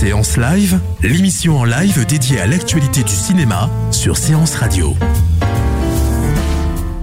[0.00, 4.94] Séance Live, l'émission en live dédiée à l'actualité du cinéma sur Séance Radio.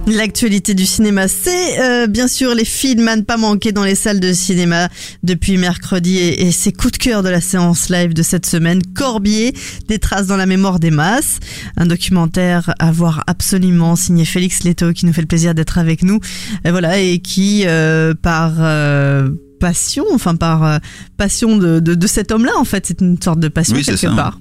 [0.06, 3.96] L'actualité du cinéma, c'est euh, bien sûr les films à ne pas manquer dans les
[3.96, 4.88] salles de cinéma
[5.22, 8.80] depuis mercredi et, et ces coups de cœur de la séance live de cette semaine.
[8.94, 9.52] Corbier,
[9.88, 11.38] des traces dans la mémoire des masses,
[11.76, 16.02] un documentaire à voir absolument signé Félix Leto qui nous fait le plaisir d'être avec
[16.02, 16.18] nous.
[16.64, 20.78] Et voilà et qui euh, par euh, passion, enfin par euh,
[21.16, 23.98] passion de, de, de cet homme-là en fait, c'est une sorte de passion Oui, quelque
[23.98, 24.10] ça.
[24.10, 24.40] part.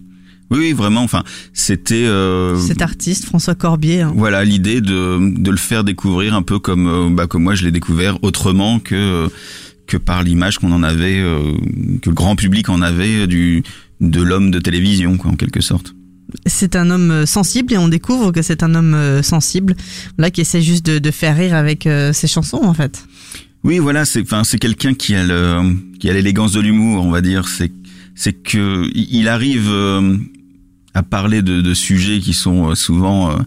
[0.52, 1.02] Oui, oui, vraiment.
[1.02, 1.24] Enfin,
[1.54, 2.06] c'était.
[2.06, 4.02] euh, Cet artiste François Corbier.
[4.02, 4.14] hein.
[4.16, 7.64] Voilà l'idée de, de le faire découvrir un peu comme euh, bah, comme moi je
[7.66, 9.28] l'ai découvert autrement que
[9.88, 11.52] que par l'image qu'on en avait euh,
[12.02, 13.64] que le grand public en avait du
[14.02, 15.96] de l'homme de télévision quoi en quelque sorte.
[16.48, 19.76] C'est un homme sensible et on découvre que c'est un homme sensible,
[20.18, 23.04] là qui essaie juste de, de faire rire avec euh, ses chansons en fait.
[23.66, 27.10] Oui, voilà, c'est enfin c'est quelqu'un qui a le qui a l'élégance de l'humour, on
[27.10, 27.48] va dire.
[27.48, 27.72] C'est
[28.14, 30.18] c'est que il arrive euh,
[30.94, 33.38] à parler de, de sujets qui sont euh, souvent euh,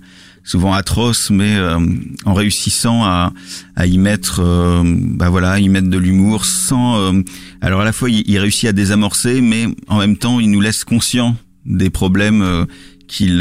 [0.42, 1.78] souvent atroces, mais euh,
[2.24, 3.32] en réussissant à
[3.76, 4.42] à y mettre
[4.82, 7.12] bah voilà, y mettre de l'humour sans.
[7.60, 10.60] alors à la fois il, il réussit à désamorcer, mais en même temps il nous
[10.60, 12.66] laisse conscients des problèmes.
[13.06, 13.40] qu'il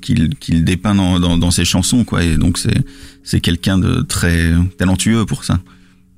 [0.00, 2.78] qu'il qu'il dépeint dans, dans, dans ses chansons quoi et donc c'est
[3.24, 5.58] c'est quelqu'un de très talentueux pour ça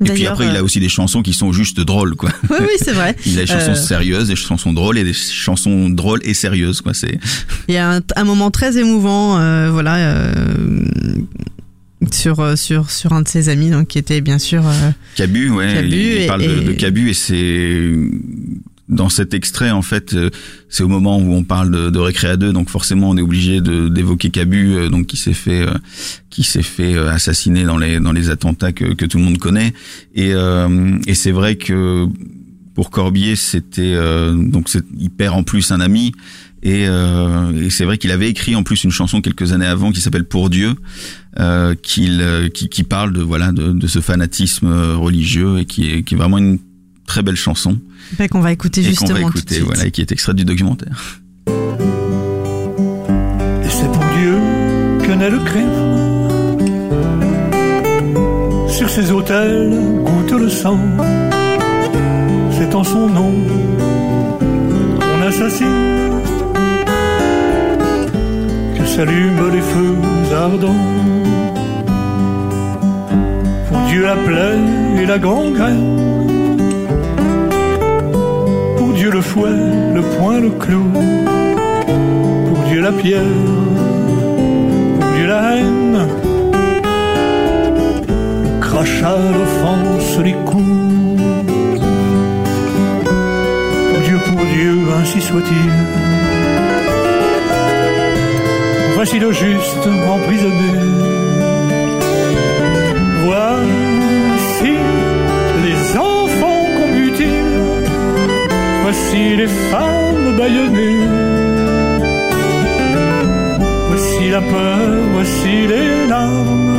[0.05, 2.31] et puis après, il euh, a aussi des chansons qui sont juste drôles, quoi.
[2.51, 3.15] Oui, oui, c'est vrai.
[3.27, 6.81] il a des chansons Euh, sérieuses, des chansons drôles et des chansons drôles et sérieuses,
[6.81, 6.95] quoi.
[6.95, 7.19] C'est
[7.69, 10.33] Il y a un, un moment très émouvant, euh, voilà, euh,
[12.11, 14.67] sur euh, sur sur un de ses amis, donc qui était bien sûr.
[14.67, 15.73] euh, Cabu, ouais.
[15.75, 17.91] Cabu il, il et- parle de Cabu et c'est
[18.88, 20.31] dans cet extrait, en fait, euh,
[20.68, 23.61] c'est au moment où on parle de, de Récréa 2, donc forcément on est obligé
[23.61, 25.73] d'évoquer Cabu, euh, donc qui s'est fait euh,
[26.29, 29.73] qui s'est fait assassiner dans les dans les attentats que que tout le monde connaît.
[30.14, 32.07] Et euh, et c'est vrai que
[32.75, 34.68] pour Corbier, c'était euh, donc
[34.99, 36.12] il perd en plus un ami.
[36.66, 39.92] Et, euh, et c'est vrai qu'il avait écrit en plus une chanson quelques années avant
[39.92, 40.73] qui s'appelle Pour Dieu,
[41.83, 46.14] qu'il, qui, qui parle de voilà de, de ce fanatisme religieux et qui est, qui
[46.14, 46.59] est vraiment une
[47.07, 47.79] très belle chanson
[48.19, 50.45] bah, qu'on va écouter et qu'on justement va écouter, voilà, et qui est extrait du
[50.45, 51.21] documentaire.
[51.47, 51.51] Et
[53.69, 54.38] c'est pour Dieu
[55.07, 55.95] que naît le crime.
[58.69, 59.73] Sur ces autels
[60.05, 60.79] goûte le sang.
[62.59, 63.33] C'est en son nom
[64.99, 66.11] qu'on assassine.
[68.77, 69.97] Que s'allument les feux
[70.35, 70.85] ardents.
[73.69, 74.59] Pour Dieu la plaie
[75.03, 76.24] et la gangrène.
[79.05, 79.51] Dieu le fouet,
[79.95, 80.90] le poing, le clou.
[82.49, 83.21] Pour Dieu la pierre,
[84.99, 86.09] pour Dieu la haine,
[88.01, 91.21] le crachat, l'offense, les coups.
[93.88, 95.71] Pour Dieu, pour Dieu, ainsi soit-il.
[98.95, 99.87] Voici le juste
[100.17, 100.73] emprisonné.
[103.27, 103.84] Voici
[108.85, 111.09] Voici les femmes bâillonnées.
[113.88, 116.77] Voici la peur, voici les larmes.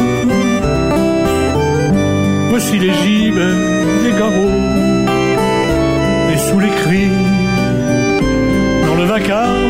[2.51, 3.47] Voici les gibes,
[4.03, 4.61] les garrots,
[6.31, 7.17] et sous les cris,
[8.85, 9.64] dans le vacarme,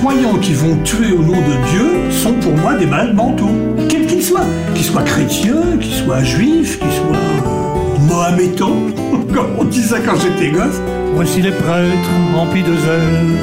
[0.00, 3.50] croyants qui vont tuer au nom de Dieu sont pour moi des malades mentaux,
[3.90, 8.86] quels qu'ils soient, qu'ils soient chrétiens, qu'ils soient juifs, qu'ils soient mohamétans,
[9.34, 10.80] comme on ça quand j'étais gosse.
[11.14, 13.36] Voici les prêtres remplis de zèle,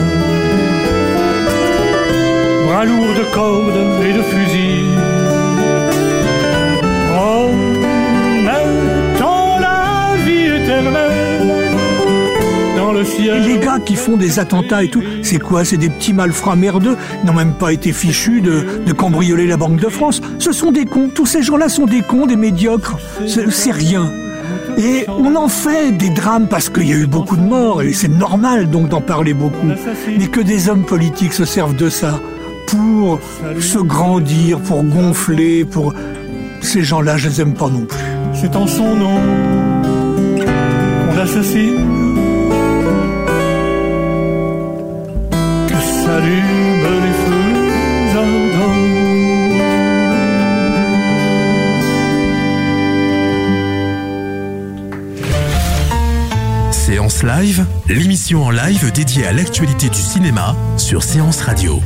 [2.66, 5.07] bras lourds de cordes et de fusils.
[13.30, 15.66] Les gars qui font des attentats et tout, c'est quoi?
[15.66, 16.98] C'est des petits malfrats merdeux?
[17.24, 20.22] Ils n'ont même pas été fichus de, de cambrioler la Banque de France.
[20.40, 21.10] Ce sont des cons.
[21.14, 22.98] Tous ces gens-là sont des cons, des médiocres.
[23.28, 24.12] C'est c'est rien.
[24.78, 27.94] Et on en fait des drames parce qu'il y a eu beaucoup de morts et
[27.94, 29.68] c'est normal donc d'en parler beaucoup.
[30.08, 32.20] Mais que des hommes politiques se servent de ça
[32.68, 33.20] pour
[33.60, 35.94] se grandir, pour gonfler, pour...
[36.60, 37.98] Ces gens-là, je les aime pas non plus.
[38.34, 39.20] C'est en son nom
[41.08, 41.97] qu'on assassine,
[57.24, 61.82] Live, l'émission en live dédiée à l'actualité du cinéma sur Séance Radio.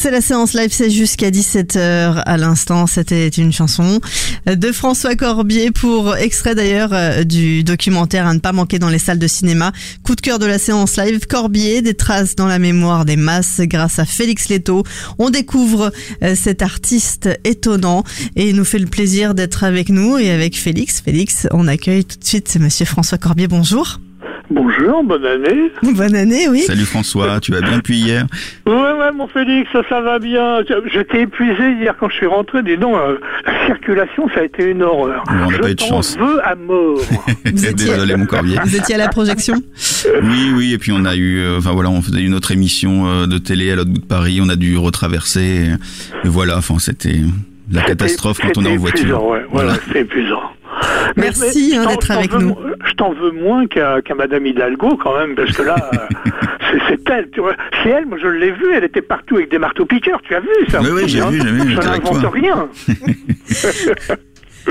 [0.00, 2.86] C'est la séance live, c'est jusqu'à 17h à l'instant.
[2.86, 4.00] C'était une chanson
[4.46, 9.00] de François Corbier pour extrait d'ailleurs euh, du documentaire à ne pas manquer dans les
[9.00, 9.72] salles de cinéma.
[10.04, 13.60] Coup de cœur de la séance live, Corbier, des traces dans la mémoire des masses
[13.62, 14.84] grâce à Félix Leto.
[15.18, 15.90] On découvre
[16.22, 18.04] euh, cet artiste étonnant
[18.36, 21.00] et il nous fait le plaisir d'être avec nous et avec Félix.
[21.00, 23.48] Félix, on accueille tout de suite Monsieur François Corbier.
[23.48, 23.98] Bonjour.
[24.50, 25.70] Bonjour, bonne année.
[25.82, 26.60] Bonne année, oui.
[26.62, 28.26] Salut François, tu vas bien depuis hier
[28.66, 30.60] Ouais, ouais, mon Félix, ça, ça va bien.
[30.90, 32.62] J'étais épuisé hier quand je suis rentré.
[32.62, 35.22] Dis donc, euh, la circulation, ça a été une horreur.
[35.28, 36.16] On n'a pas eu de chance.
[36.18, 36.98] veux à mort.
[37.44, 38.58] Désolé mon Corbier.
[38.64, 39.54] Vous étiez à la projection
[40.22, 43.06] Oui, oui, et puis on a eu, euh, enfin voilà, on faisait une autre émission
[43.06, 45.40] euh, de télé à l'autre bout de Paris, on a dû retraverser,
[46.24, 47.20] et, et voilà, enfin c'était
[47.70, 49.00] la catastrophe quand on est en C'était voiture.
[49.00, 50.40] épuisant, ouais, voilà, c'est épuisant.
[51.16, 52.56] Merci, hein, d'être avec veux nous.
[52.88, 57.28] Je t'en veux moins qu'à Madame Hidalgo quand même, parce que là, euh, c'est- elle.
[57.82, 60.40] C'est elle, moi je l'ai vue, elle était partout avec des marteaux piqueurs, tu as
[60.40, 62.68] vu ça Oui, oui, j'ai hein vu, j'ai vu, Je n'invente rien.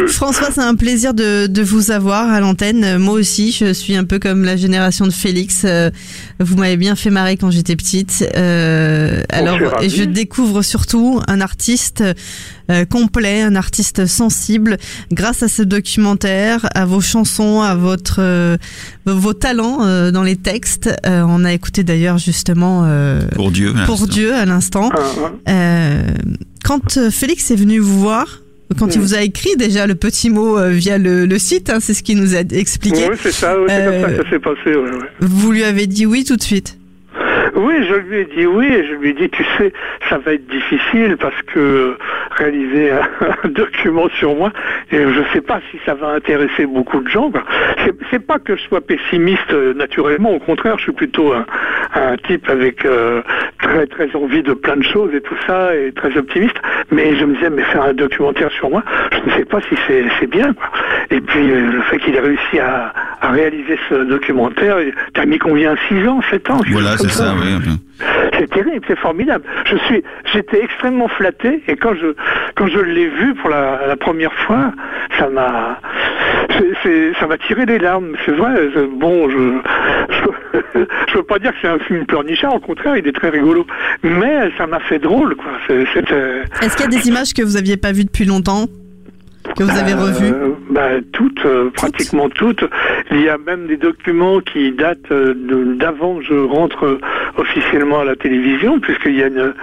[0.07, 2.97] François, c'est un plaisir de, de vous avoir à l'antenne.
[2.99, 5.63] Moi aussi, je suis un peu comme la génération de Félix.
[5.65, 5.89] Euh,
[6.39, 8.23] Vous m'avez bien fait marrer quand j'étais petite.
[8.35, 12.03] Euh, alors, et je découvre surtout un artiste
[12.71, 14.77] euh, complet, un artiste sensible,
[15.11, 18.57] grâce à ce documentaire, à vos chansons, à votre euh,
[19.05, 20.89] vos talents euh, dans les textes.
[21.05, 23.73] Euh, on a écouté d'ailleurs justement euh, Pour Dieu.
[23.85, 24.07] pour.
[24.07, 24.89] Dieu à l'instant.
[24.93, 24.99] Ah,
[25.49, 26.01] Euh,
[26.63, 28.41] quand Félix est venu vous voir,
[28.77, 29.01] quand il Mm.
[29.01, 32.03] vous a écrit déjà le petit mot euh, via le, le site, hein, c'est ce
[32.03, 34.75] qu'il nous a expliqué, Oui, c'est ça, oui, c'est comme ça que ça s'est passé.
[34.77, 35.07] ouais, ouais.
[35.21, 36.77] vous lui avez dit oui tout de suite?
[37.57, 39.73] Oui, je lui ai dit oui et je lui ai dit, tu sais,
[40.09, 41.97] ça va être difficile parce que
[42.37, 42.91] réaliser
[43.43, 44.51] un, document sur moi,
[44.91, 47.31] et je sais pas si ça va intéresser beaucoup de gens.
[48.11, 51.45] C'est- pas que je sois pessimiste euh, naturellement, au contraire, je suis plutôt un,
[52.27, 53.21] type avec euh,
[53.61, 56.57] très très envie de plein de choses et tout ça, et très optimiste.
[56.91, 59.75] Mais je me disais, mais faire un documentaire sur moi, je ne sais pas si
[59.87, 60.53] c'est bien.
[61.09, 62.93] Et puis euh, le fait qu'il ait réussi à,
[63.27, 64.77] à réaliser ce documentaire,
[65.13, 67.71] t'as mis combien 6 ans, 7 ans Voilà, c'est ça, oui.
[68.37, 69.43] c'est terrible, c'est formidable.
[69.65, 72.07] Je suis, j'étais extrêmement flatté et quand je,
[72.55, 74.71] quand je l'ai vu pour la, la première fois,
[75.19, 75.79] ça m'a,
[77.19, 78.13] ça m'a tiré des larmes.
[78.25, 78.53] C'est vrai.
[78.97, 79.59] Bon, je,
[80.09, 82.55] je, je veux pas dire que c'est un film pleurnichard.
[82.55, 83.65] Au contraire, il est très rigolo.
[84.03, 85.51] Mais ça m'a fait drôle, quoi.
[85.69, 88.65] Est-ce qu'il y a des images que vous aviez pas vues depuis longtemps,
[89.57, 92.63] que vous avez revues Euh, bah, toutes, euh, pratiquement toutes.
[93.11, 95.33] Il y a même des documents qui datent euh,
[95.75, 96.99] d'avant que je rentre
[97.37, 99.53] officiellement à la télévision, puisqu'il y a une,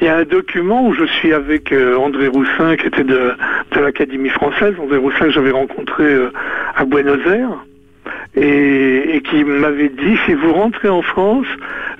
[0.00, 3.32] il y a un document où je suis avec André Roussin, qui était de,
[3.72, 4.74] de l'Académie française.
[4.82, 6.06] André Roussin que j'avais rencontré
[6.74, 7.64] à Buenos Aires.
[8.36, 11.46] Et, et qui m'avait dit si vous rentrez en France,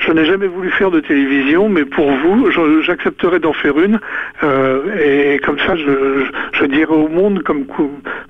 [0.00, 2.50] je n'ai jamais voulu faire de télévision, mais pour vous,
[2.82, 3.98] j'accepterai d'en faire une.
[4.42, 7.64] euh, et comme ça, je, dirai au monde comme,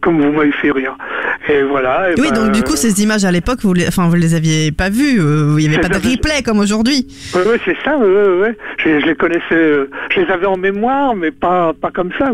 [0.02, 0.96] comme vous m'avez fait rire.
[1.48, 2.10] Et voilà.
[2.10, 4.34] et Oui, ben, donc du coup, ces images à l'époque, vous les, enfin, vous les
[4.34, 5.18] aviez pas vues.
[5.20, 7.06] euh, Il y avait pas de replay comme aujourd'hui.
[7.34, 8.06] Oui, ouais, c'est ça, ouais,
[8.40, 8.56] ouais.
[8.78, 12.30] Je, je les connaissais, euh, je les avais en mémoire, mais pas, pas comme ça.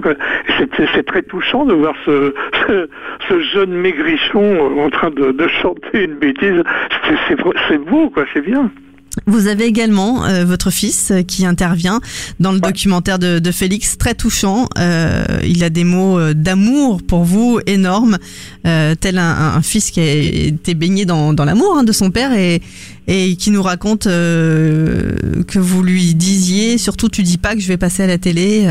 [0.94, 2.34] C'est très touchant de voir ce,
[2.66, 2.88] ce,
[3.28, 6.62] ce jeune maigrichon en train de, de chanter une bêtise.
[7.28, 8.70] C'est- beau, quoi, c'est bien.
[9.26, 12.00] Vous avez également euh, votre fils euh, qui intervient
[12.40, 14.68] dans le documentaire de, de Félix, très touchant.
[14.78, 18.16] Euh, il a des mots d'amour pour vous énormes,
[18.66, 22.32] euh, tel un, fils qui a été baigné dans, dans l'amour hein, de son père
[22.32, 22.62] et,
[23.06, 27.76] et qui nous raconte que vous lui disiez, surtout tu dis pas que je vais
[27.76, 28.66] passer à la télé,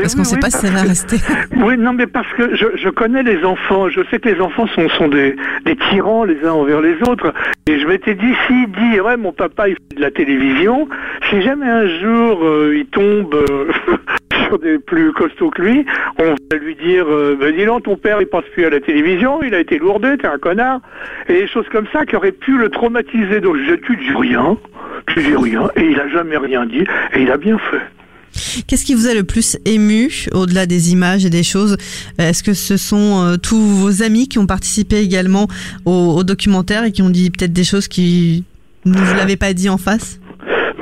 [0.00, 1.16] parce qu'on oui, sait oui, pas si ça va que- rester.
[1.56, 3.88] Oui, non, mais parce que je, je connais les enfants.
[3.88, 7.32] Je sais que les enfants sont, sont des, des tyrans les uns envers les autres.
[7.66, 10.88] Et je m'étais dit, s'il dit, ouais, mon papa, il fait de la télévision,
[11.30, 13.70] si jamais un jour euh, il tombe euh,
[14.46, 15.86] sur des plus costauds que lui,
[16.18, 18.80] on va lui dire, euh, ben, dis donc, ton père, il passe plus à la
[18.80, 20.80] télévision, il a été lourdé, t'es un connard.
[21.28, 23.40] Et des choses comme ça qui auraient pu le traumatiser.
[23.40, 24.56] Donc je tu dis rien,
[25.08, 25.68] tu dis rien.
[25.76, 26.84] Et il a jamais rien dit.
[27.14, 27.80] Et il a bien fait.
[28.66, 31.76] Qu'est-ce qui vous a le plus ému au-delà des images et des choses
[32.20, 35.48] Euh, Est-ce que ce sont euh, tous vos amis qui ont participé également
[35.84, 38.44] au, au documentaire et qui ont dit peut-être des choses qui
[38.84, 40.18] ne vous l'avez pas dit en face?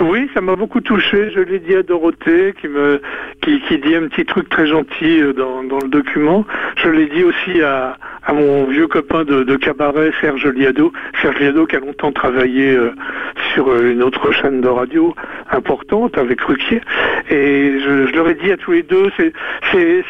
[0.01, 1.31] Oui, ça m'a beaucoup touché.
[1.31, 3.03] Je l'ai dit à Dorothée, qui me,
[3.43, 6.47] qui, dit un petit truc très gentil euh, dans, dans le document.
[6.83, 10.91] Je l'ai dit aussi à, à mon vieux copain de, cabaret, Serge Liado.
[11.21, 12.93] Serge Liado qui a longtemps travaillé euh,
[13.53, 15.15] sur euh, une autre chaîne de radio
[15.51, 16.81] importante avec Ruquier.
[17.29, 19.33] Et je, leur ai dit à tous les deux, c'est,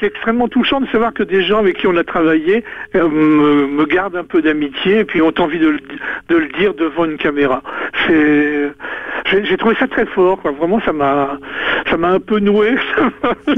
[0.02, 4.16] extrêmement touchant de savoir que des gens avec qui on a travaillé me, me gardent
[4.16, 5.80] un peu d'amitié et puis ont envie de, le-
[6.28, 7.62] de le dire devant une caméra.
[8.08, 10.40] J'ai trouvé ça très fort.
[10.40, 10.52] Quoi.
[10.52, 11.38] Vraiment, ça m'a,
[11.90, 12.76] ça m'a un peu noué.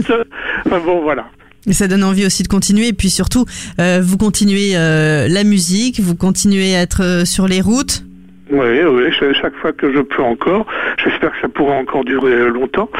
[0.67, 1.27] enfin, bon, voilà.
[1.67, 2.89] Et ça donne envie aussi de continuer.
[2.89, 3.45] Et puis surtout,
[3.81, 8.03] euh, vous continuez euh, la musique, vous continuez à être euh, sur les routes.
[8.51, 10.67] Oui, oui, ch- chaque fois que je peux encore.
[11.03, 12.91] J'espère que ça pourra encore durer longtemps.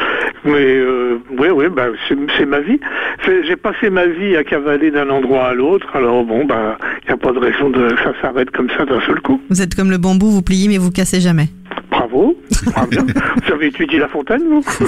[0.45, 2.79] Mais euh, oui, oui, bah, c'est ma vie.
[3.45, 5.87] J'ai passé ma vie à cavaler d'un endroit à l'autre.
[5.93, 8.85] Alors bon, bah, il n'y a pas de raison de que ça s'arrête comme ça
[8.85, 9.39] d'un seul coup.
[9.49, 11.49] Vous êtes comme le bambou, vous pliez mais vous cassez jamais.
[11.89, 12.35] Bravo.
[12.65, 12.91] Bravo.
[13.45, 14.63] vous avez étudié La Fontaine, vous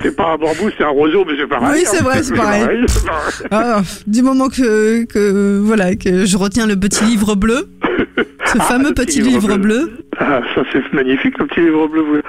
[0.00, 1.80] C'est pas un bambou, c'est un roseau, mais c'est pareil.
[1.80, 2.04] Oui, c'est hein.
[2.04, 2.86] vrai, c'est pareil.
[3.50, 7.68] Ah, du moment que, que voilà que je retiens le petit livre bleu,
[8.46, 9.86] ce fameux le petit petit livre livre bleu.
[9.86, 9.98] bleu.
[10.18, 12.02] Ah, ça c'est magnifique, le petit livre bleu.
[12.02, 12.20] Vous,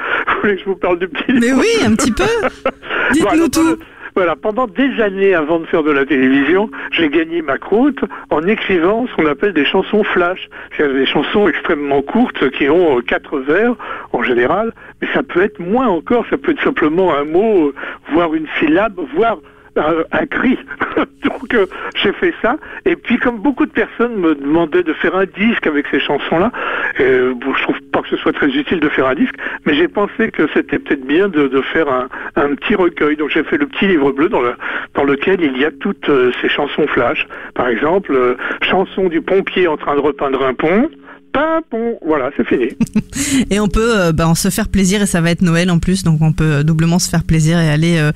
[0.42, 2.24] voulez que je vous parle du petit livre Mais oui, un petit peu.
[3.14, 3.78] Dites-nous alors, tout.
[4.16, 8.00] Voilà, pendant des années avant de faire de la télévision, j'ai gagné ma croûte
[8.30, 10.50] en écrivant ce qu'on appelle des chansons flash.
[10.78, 13.74] C'est des chansons extrêmement courtes qui ont euh, quatre vers
[14.12, 14.72] en général,
[15.02, 17.76] mais ça peut être moins encore, ça peut être simplement un mot, euh,
[18.12, 19.40] voire une syllabe, voire
[19.78, 20.58] un, un cri.
[21.24, 22.58] Donc euh, j'ai fait ça.
[22.86, 26.52] Et puis comme beaucoup de personnes me demandaient de faire un disque avec ces chansons-là,
[27.00, 29.88] euh, je trouve pas que ce soit très utile de faire un disque, mais j'ai
[29.88, 33.16] pensé que c'était peut-être bien de, de faire un, un petit recueil.
[33.16, 34.54] Donc j'ai fait le petit livre bleu dans, le,
[34.96, 37.28] dans lequel il y a toutes euh, ces chansons flash.
[37.56, 40.90] Par exemple, euh, chanson du pompier en train de repeindre un pont.
[41.34, 42.70] Pimpon, voilà, c'est fini.
[43.50, 46.04] Et on peut euh, bah, se faire plaisir et ça va être Noël en plus,
[46.04, 48.12] donc on peut doublement se faire plaisir et aller euh,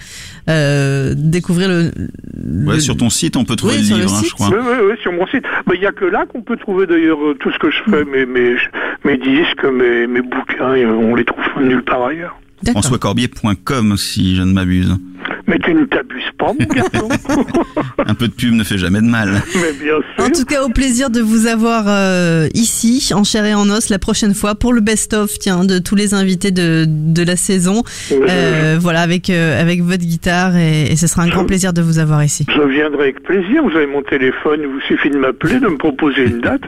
[0.49, 1.91] euh, découvrir le.
[2.65, 4.29] Ouais, sur ton site, on peut trouver Oui, le sur le livre, hein, site.
[4.29, 4.49] je crois.
[4.49, 5.43] Oui, oui, oui, sur mon site.
[5.65, 8.05] Bah, Il n'y a que là qu'on peut trouver d'ailleurs tout ce que je fais,
[8.05, 8.55] mes, mes,
[9.03, 12.39] mes disques, mes, mes bouquins, et, on les trouve nulle part ailleurs.
[12.65, 14.95] FrançoisCorbier.com si je ne m'abuse.
[15.49, 17.07] Mais tu ne t'abuses pas, mon garçon.
[18.05, 19.41] Un peu de pub ne fait jamais de mal.
[19.55, 20.25] Mais bien sûr.
[20.25, 23.87] En tout cas, au plaisir de vous avoir euh, ici, en chair et en os,
[23.89, 27.83] la prochaine fois pour le best-of, tiens, de tous les invités de, de la saison.
[28.11, 31.81] Euh, voilà, avec euh, avec votre guitare et, et ce sera un grand plaisir de
[31.81, 32.45] vous avoir ici.
[32.53, 33.63] Je viendrai avec plaisir.
[33.63, 36.61] Vous avez mon téléphone, il vous suffit de m'appeler, de me proposer une date.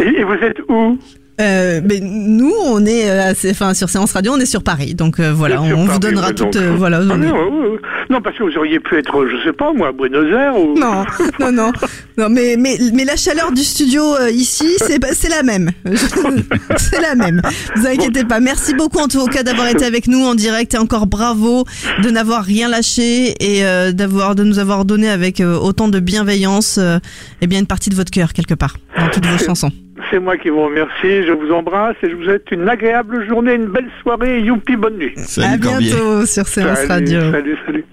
[0.00, 0.98] Et, et vous êtes où?
[1.40, 5.18] Euh, mais nous, on est, euh, enfin, sur Séance Radio, on est sur Paris, donc
[5.18, 6.98] euh, voilà, on, vous donnera ouais, toute, donc, euh, voilà.
[7.02, 7.78] Ah, on est- non, ouais, ouais.
[8.14, 10.78] Non, parce que vous auriez pu être, je sais pas, moi, à Buenos Aires ou...
[10.78, 11.04] Non,
[11.40, 11.72] non, non,
[12.16, 15.72] non, mais mais mais la chaleur du studio euh, ici, c'est la même,
[16.76, 17.42] c'est la même.
[17.74, 18.38] Vous inquiétez pas.
[18.38, 21.64] Merci beaucoup en tout cas d'avoir été avec nous en direct et encore bravo
[22.04, 25.98] de n'avoir rien lâché et euh, d'avoir de nous avoir donné avec euh, autant de
[25.98, 26.98] bienveillance, euh,
[27.40, 29.72] eh bien une partie de votre cœur quelque part dans toutes vos chansons.
[30.10, 33.54] C'est moi qui vous remercie, je vous embrasse et je vous souhaite une agréable journée,
[33.54, 35.14] une belle soirée, youpi, bonne nuit.
[35.38, 37.20] à bientôt sur Séance Salut, Radio.
[37.32, 37.84] Salut, salut.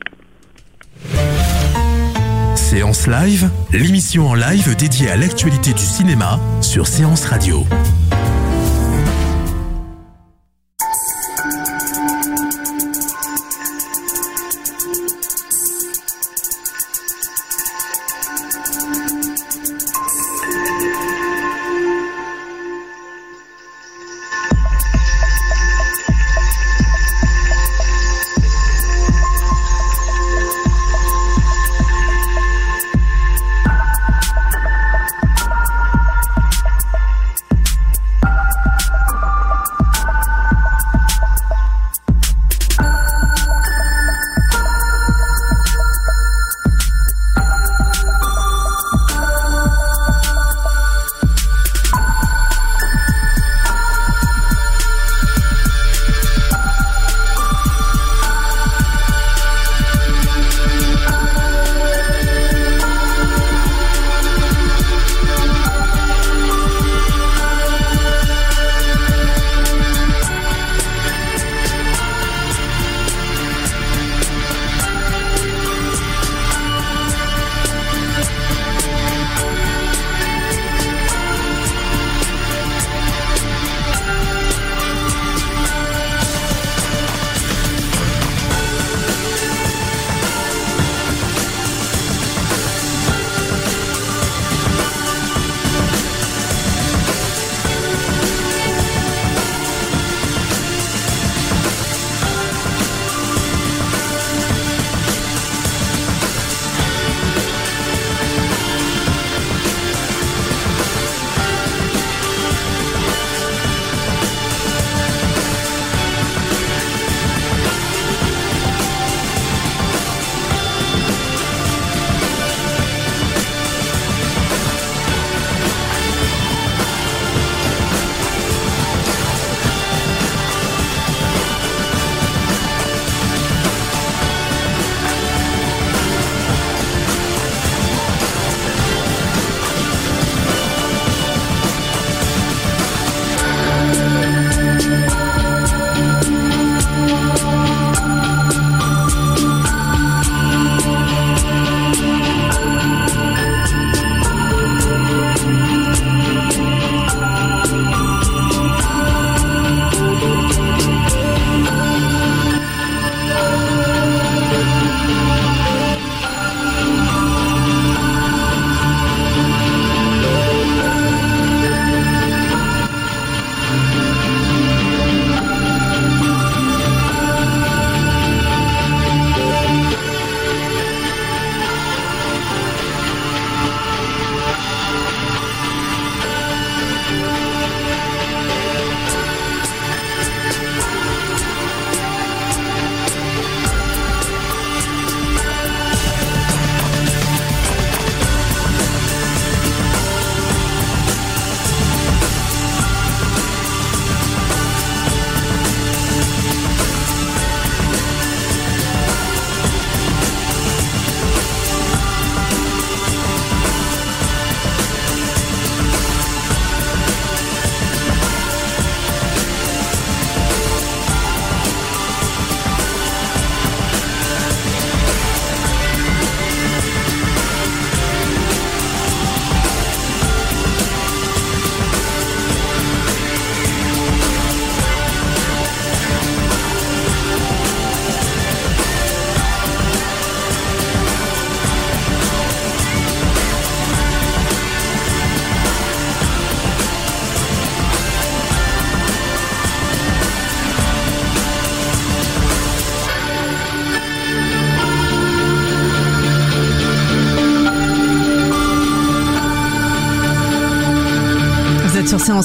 [2.56, 7.66] Séance Live, l'émission en live dédiée à l'actualité du cinéma sur Séance Radio.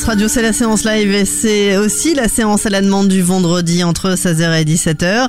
[0.07, 3.82] Radio, c'est la séance live et c'est aussi la séance à la demande du vendredi
[3.82, 5.28] entre 16h et 17h.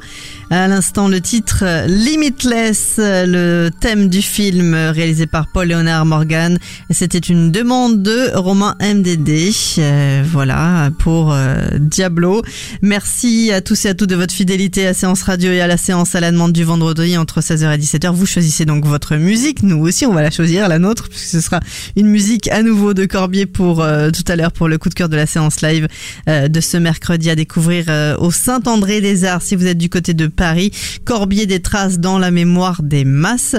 [0.50, 6.58] À l'instant, le titre Limitless, le thème du film réalisé par Paul Léonard Morgan.
[6.90, 9.52] C'était une demande de Romain MDD.
[9.80, 12.44] Euh, voilà, pour euh, Diablo.
[12.82, 15.76] Merci à tous et à toutes de votre fidélité à Séance Radio et à la
[15.76, 18.14] séance à la demande du vendredi entre 16h et 17h.
[18.14, 19.64] Vous choisissez donc votre musique.
[19.64, 21.60] Nous aussi, on va la choisir, la nôtre, puisque ce sera
[21.98, 24.94] une musique à nouveau de Corbier pour euh, tout à l'heure pour le coup de
[24.94, 25.88] cœur de la séance live
[26.30, 29.90] euh, de ce mercredi à découvrir euh, au Saint-André des Arts si vous êtes du
[29.90, 30.72] côté de Paris.
[31.06, 33.56] Corbier des traces dans la mémoire des masses,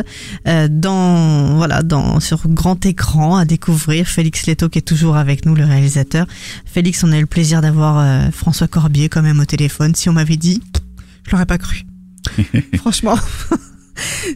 [0.47, 4.07] euh, dans voilà, dans sur grand écran à découvrir.
[4.07, 6.27] Félix Leto qui est toujours avec nous, le réalisateur.
[6.65, 9.95] Félix, on a eu le plaisir d'avoir François Corbier quand même au téléphone.
[9.95, 10.63] Si on m'avait dit,
[11.27, 11.85] je l'aurais pas cru.
[12.77, 13.17] Franchement.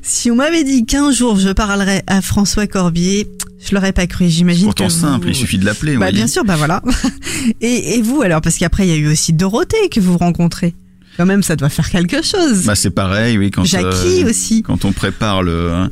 [0.02, 3.28] Si on m'avait dit qu'un jour je parlerais à François Corbier,
[3.64, 4.28] je l'aurais pas cru.
[4.28, 5.96] J'imagine Pourtant que vous- simple, il suffit de l'appeler.
[5.96, 6.82] Bah, bien sûr, bah voilà.
[7.60, 10.74] Et, et vous alors, parce qu'après il y a eu aussi Dorothée que vous rencontrez.
[11.16, 12.64] Quand même, ça doit faire quelque chose.
[12.64, 13.50] Bah c'est pareil, oui.
[13.50, 14.62] Quand Jackie euh, aussi.
[14.62, 15.90] Quand on prépare le, hein,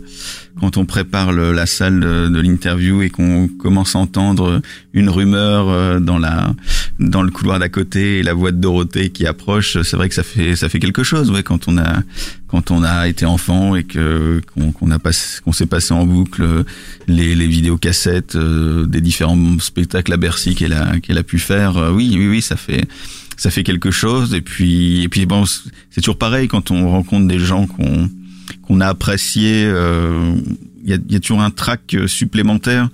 [0.61, 4.61] quand on prépare la salle de, l'interview et qu'on commence à entendre
[4.93, 6.55] une rumeur euh, dans la,
[6.99, 10.15] dans le couloir d'à côté et la voix de Dorothée qui approche, c'est vrai que
[10.15, 11.43] ça fait, ça fait quelque chose, ouais.
[11.43, 12.03] Quand on a,
[12.49, 14.99] quand on a été enfant et que qu'on a
[15.45, 16.65] qu'on s'est passé en boucle
[17.09, 21.79] les, les vidéocassettes euh, des différents spectacles à Bercy qu'elle a, qu'elle a pu faire.
[21.79, 22.87] euh, oui, oui, oui, ça fait
[23.37, 27.27] ça fait quelque chose et puis et puis bon c'est toujours pareil quand on rencontre
[27.27, 28.11] des gens qu'on
[28.71, 30.33] qu'on a apprécié euh,
[30.85, 32.89] il y, a, il y a toujours un trac euh, supplémentaire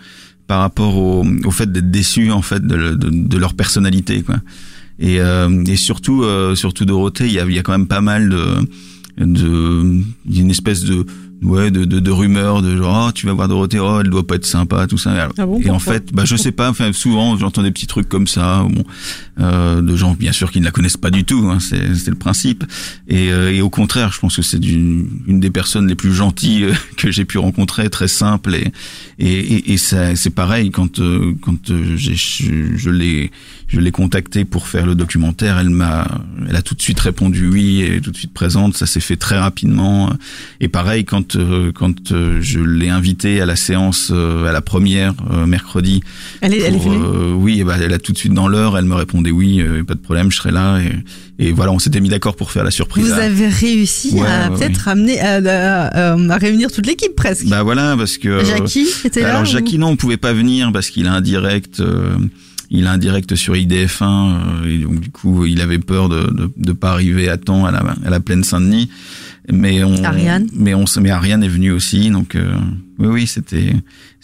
[0.47, 4.37] par rapport au, au fait d'être déçu en fait de, de, de leur personnalité quoi.
[4.99, 8.01] Et, euh, et surtout euh, surtout Dorothée il y a, y a quand même pas
[8.01, 8.45] mal de
[9.19, 11.05] de y une espèce de
[11.43, 14.27] ouais de, de, de rumeurs de genre oh, tu vas voir Dorothée oh elle doit
[14.27, 15.29] pas être sympa tout ça.
[15.39, 18.09] Ah bon, et en fait bah je sais pas enfin souvent j'entends des petits trucs
[18.09, 18.85] comme ça bon
[19.39, 22.11] euh, de gens bien sûr qui ne la connaissent pas du tout hein, c'est c'est
[22.11, 22.65] le principe.
[23.09, 26.13] Et, euh, et au contraire je pense que c'est d'une- une des personnes les plus
[26.15, 28.73] gentilles euh, que j'ai pu rencontrer très simple et
[29.19, 33.31] et, et, et ça- c'est pareil quand euh, quand euh, j'ai je, je l'ai
[33.69, 36.07] je l'ai contactée pour faire le documentaire elle m'a
[36.49, 39.17] elle a tout de suite répondu oui et tout de suite présente ça s'est fait
[39.17, 40.13] très rapidement
[40.61, 44.61] et pareil quand euh, quand euh, je l'ai invitée à la séance euh, à la
[44.61, 46.01] première euh, mercredi
[46.43, 47.05] Elle est, elle est pour, venue.
[47.05, 49.83] euh, oui, ben, elle a tout de suite dans l'heure, elle me répondait oui, euh,
[49.85, 50.79] pas de problème, je serai là.
[51.39, 53.07] Et, et voilà, on s'était mis d'accord pour faire la surprise.
[53.07, 56.87] Vous à- avez réussi Ouais, à ouais, peut-être ramener à, à- à- à réunir toute
[56.87, 57.47] l'équipe presque.
[57.49, 58.45] Bah voilà, parce que.
[58.45, 61.21] Jackie était là Alors ou- Jackie, non, on pouvait pas venir parce qu'il a un
[61.21, 61.81] direct.
[61.81, 62.17] euh,
[62.71, 66.25] il a un direct sur IDF1 euh, et donc du coup il avait peur de
[66.31, 68.91] de, de pas arriver à temps à la à la plaine Saint-Denis.
[69.53, 72.57] Mais on, Ariane mais on, mais Ariane est venue aussi, donc euh,
[72.99, 73.75] oui oui c'était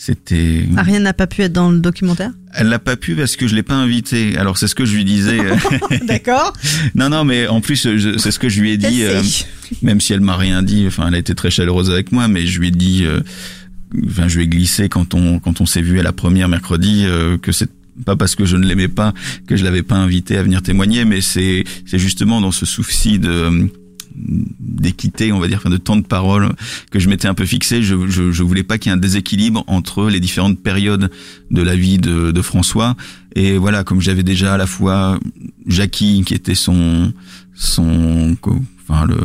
[0.04, 0.64] c'était.
[0.76, 2.32] Ariane n'a pas pu être dans le documentaire?
[2.54, 4.36] Elle l'a pas pu parce que je l'ai pas invitée.
[4.36, 5.38] Alors c'est ce que je lui disais.
[5.38, 5.54] euh,
[6.08, 6.52] D'accord.
[6.96, 7.76] Non, non, mais en plus,
[8.18, 9.22] c'est ce que je lui ai dit, euh,
[9.80, 10.86] même si elle m'a rien dit.
[10.88, 13.20] Enfin, elle a été très chaleureuse avec moi, mais je lui ai dit, euh,
[14.06, 17.04] enfin, je lui ai glissé quand on quand on s'est vu à la première mercredi
[17.06, 17.70] euh, que c'est
[18.04, 19.12] pas parce que je ne l'aimais pas
[19.46, 23.18] que je l'avais pas invité à venir témoigner, mais c'est c'est justement dans ce souci
[23.18, 23.70] de
[24.14, 26.52] d'équité, on va dire, de temps de parole
[26.90, 27.82] que je m'étais un peu fixé.
[27.82, 31.10] Je, je, je voulais pas qu'il y ait un déséquilibre entre les différentes périodes
[31.50, 32.96] de la vie de, de François.
[33.34, 35.18] Et voilà, comme j'avais déjà à la fois
[35.66, 37.12] Jackie, qui était son
[37.54, 38.36] son
[38.88, 39.16] enfin le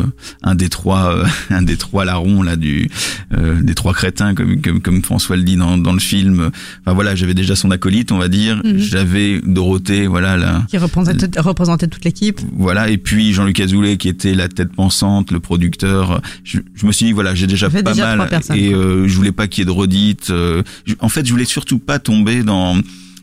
[0.44, 2.90] un des trois euh, un des trois larrons là du
[3.36, 6.52] euh, des trois crétins comme comme comme François le dit dans dans le film.
[6.82, 8.58] Enfin voilà j'avais déjà son acolyte on va dire.
[8.64, 8.78] Mhm.
[8.78, 12.40] j'avais Dorothée voilà la Qui représentait, représentait toute l'équipe.
[12.54, 16.22] voilà et puis Jean-Luc Azoulay qui était la tête pensante le producteur.
[16.44, 18.30] Je, je me suis dit voilà j'ai déjà pas déjà mal.
[18.56, 20.62] et euh, je voulais pas qu'il y ait de redites euh,
[21.00, 22.76] en fait je voulais surtout pas tomber dans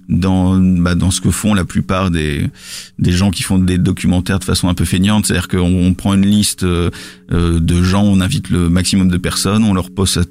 [0.08, 2.48] dans bah, dans ce que font la plupart des
[2.98, 5.26] des gens qui font des documentaires de façon un peu feignante.
[5.26, 6.90] C'est-à-dire qu'on on prend une liste euh,
[7.32, 10.22] euh, de gens on invite le maximum de personnes on leur pose à,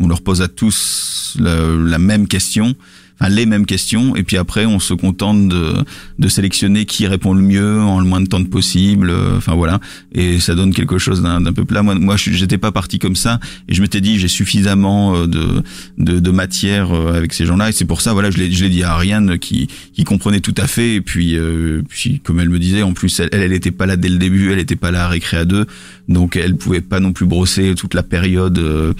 [0.00, 2.74] on leur pose à tous la, la même question
[3.20, 5.74] enfin les mêmes questions et puis après on se contente de,
[6.18, 9.80] de sélectionner qui répond le mieux en le moins de temps possible euh, enfin voilà.
[10.12, 11.82] Et ça donne quelque chose d'un peu plat.
[11.82, 15.62] Moi moi j'étais pas parti comme ça et je m'étais dit j'ai suffisamment euh, de,
[15.98, 18.64] de de matière euh, avec ces gens-là et c'est pour ça voilà je l'ai je
[18.64, 22.40] l'ai dit à Ariane qui qui comprenait tout à fait et puis euh, puis comme
[22.40, 24.76] elle me disait en plus elle elle était pas là dès le début elle était
[24.76, 25.66] pas là à récré à deux
[26.08, 28.94] donc elle pouvait pas non plus brosser toute la période euh,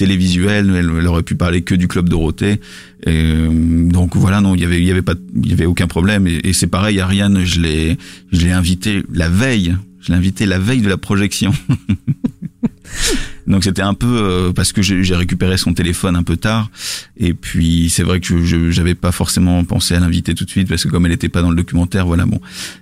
[0.00, 2.58] télévisuelle, elle, elle aurait pu parler que du club Dorothée.
[3.06, 3.50] Et, euh,
[3.86, 6.26] donc voilà, non, il y avait, il y avait pas, il y avait aucun problème.
[6.26, 7.98] Et, et c'est pareil, Ariane, je l'ai,
[8.32, 9.76] je l'ai invité la veille.
[10.00, 11.52] Je l'ai invité la veille de la projection.
[13.46, 16.70] Donc c'était un peu euh, parce que j'ai récupéré son téléphone un peu tard
[17.16, 20.68] et puis c'est vrai que je j'avais pas forcément pensé à l'inviter tout de suite
[20.68, 22.40] parce que comme elle était pas dans le documentaire, voilà bon.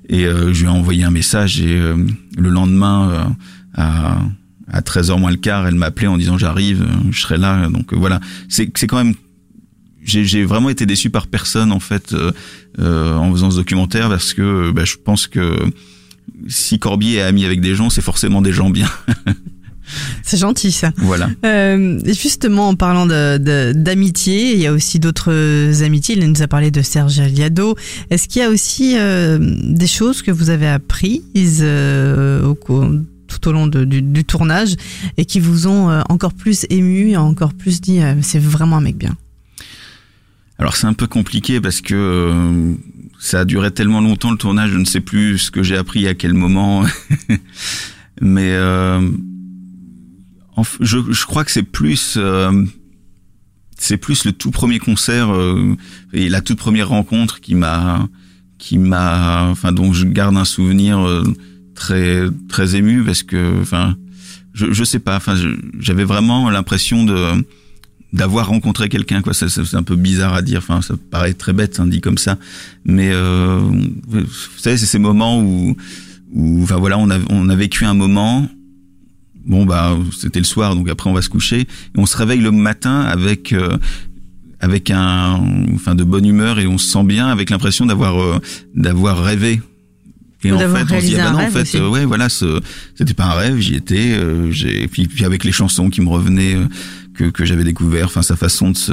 [0.09, 1.97] Et euh, je lui ai envoyé un message et euh,
[2.37, 3.25] le lendemain euh,
[3.75, 4.19] à
[4.71, 7.69] à 13h moins le quart, elle m'appelait en disant j'arrive, euh, je serai là.
[7.69, 9.15] Donc euh, voilà, c'est c'est quand même
[10.05, 12.33] j'ai vraiment été déçu par personne en fait euh,
[12.79, 15.55] euh, en faisant ce documentaire parce que bah, je pense que
[16.49, 18.89] si Corbier est ami avec des gens, c'est forcément des gens bien.
[20.23, 20.93] C'est gentil ça.
[20.99, 21.31] voilà.
[21.47, 26.15] Euh, justement, en parlant de- de- d'amitié, il y a aussi d'autres amitiés.
[26.19, 27.75] Il nous a parlé de Serge Aliado.
[28.11, 32.91] Est-ce qu'il y a aussi euh, des choses que vous avez apprises euh, au cours-
[33.29, 34.75] tout au long du, tournage
[35.17, 38.81] et qui vous ont euh, encore plus ému encore plus dit euh, c'est vraiment un
[38.81, 39.17] mec bien
[40.59, 42.75] Alors c'est un peu compliqué parce que euh,
[43.21, 46.07] ça a duré tellement longtemps le tournage, je ne sais plus ce que j'ai appris
[46.09, 46.85] à quel moment.
[48.21, 48.51] Mais
[50.81, 52.19] je, crois que c'est plus
[53.79, 55.31] c'est plus le tout premier concert
[56.13, 58.09] et la toute première rencontre qui m'a
[58.59, 60.99] qui m'a enfin dont je garde un souvenir
[61.79, 63.97] très très ému parce que enfin
[64.53, 65.37] je je sais pas enfin
[65.79, 67.45] j'avais vraiment l'impression de
[68.13, 69.33] d'avoir rencontré quelqu'un quoi.
[69.35, 72.37] C'est un peu bizarre à dire enfin ça paraît très bête hein, dit comme ça.
[72.85, 74.27] Mais euh, vous
[74.59, 75.77] savez c'est ces moments où
[76.33, 78.49] où enfin voilà on a on a vécu un moment.
[79.47, 81.61] Bon bah c'était le soir donc après on va se coucher.
[81.61, 81.67] Et
[81.97, 83.77] on se réveille le matin avec euh,
[84.61, 85.41] avec un
[85.75, 88.39] enfin de bonne humeur et on se sent bien avec l'impression d'avoir euh,
[88.75, 89.61] d'avoir rêvé
[90.45, 91.77] et Ou en fait, on se dit, ah bah non, en fait, aussi.
[91.79, 92.61] euh, ouais, voilà, ce,
[92.95, 96.09] c'était pas un rêve, j'y étais, euh, j'ai, puis, puis avec les chansons qui me
[96.09, 96.67] revenaient, euh,
[97.15, 98.93] que, que j'avais découvert, enfin, sa façon de se,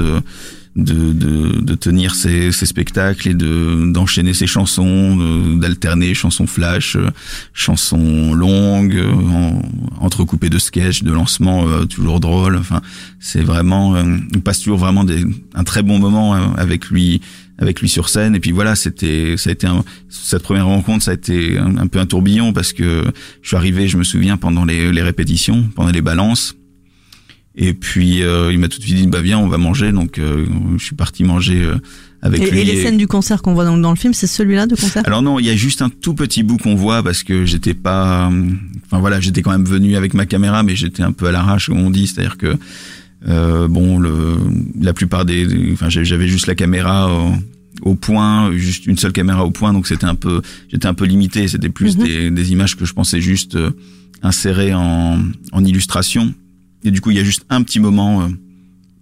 [0.74, 5.16] de, de, de tenir ses, ses spectacles et de, d'enchaîner ses chansons,
[5.56, 7.08] d'alterner chansons flash, euh,
[7.54, 9.00] chansons longues,
[9.32, 9.62] en-
[10.00, 12.82] entrecoupées de sketchs, de lancements, euh, toujours drôles, enfin,
[13.20, 15.24] c'est vraiment, on passe toujours vraiment des,
[15.54, 17.20] un très bon moment avec lui,
[17.58, 18.34] avec lui sur scène.
[18.34, 21.76] Et puis voilà c'était ça a été un, cette première rencontre ça a été un,
[21.78, 23.04] un peu un tourbillon parce que
[23.42, 26.54] je suis arrivé je me souviens pendant les, les répétitions pendant les balances.
[27.58, 29.90] Et puis euh, il m'a tout de suite dit bah viens on va manger.
[29.92, 30.44] Donc euh,
[30.76, 31.76] je suis parti manger euh,
[32.20, 34.26] avec et, lui et les scènes du concert qu'on voit dans, dans le film, c'est
[34.26, 35.02] celui-là de concert?
[35.06, 37.74] Alors non, il y a juste un tout petit bout qu'on voit parce que j'étais
[37.74, 38.30] pas,
[38.84, 41.68] enfin voilà, j'étais quand même venu avec ma caméra, mais j'étais un peu à l'arrache,
[41.68, 42.56] comme on dit, c'est-à-dire que
[43.28, 44.36] euh, bon, le,
[44.80, 47.32] la plupart des, enfin j'avais juste la caméra au,
[47.82, 51.04] au point, juste une seule caméra au point, donc c'était un peu, j'étais un peu
[51.04, 51.48] limité.
[51.48, 52.04] C'était plus Mhm.
[52.04, 53.70] des, des images que je pensais juste euh,
[54.22, 55.18] insérer en,
[55.52, 56.32] en illustration.
[56.84, 58.28] Et du coup, il y a juste un petit moment, euh,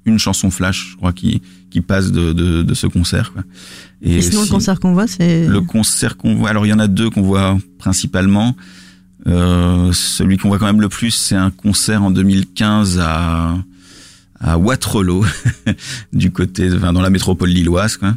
[0.07, 3.33] une chanson flash, je crois, qui qui passe de, de, de ce concert.
[3.33, 3.43] Quoi.
[4.01, 5.49] Et, sinon, le concert qu'on voit, c'est.
[5.49, 8.55] le concert qu'on voit, alors il y en a deux qu'on voit principalement.
[9.27, 13.57] Euh, celui qu'on voit quand même le plus, c'est un concert en 2015 à
[14.45, 15.25] à Waterloo,
[16.13, 18.15] du côté, enfin, dans la métropole lilloise, quoi.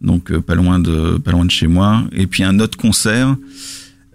[0.00, 2.04] Donc euh, pas loin de pas loin de chez moi.
[2.12, 3.36] Et puis un autre concert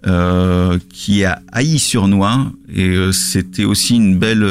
[0.06, 4.46] euh, qui est à Hailly-sur-Noix et euh, c'était aussi une belle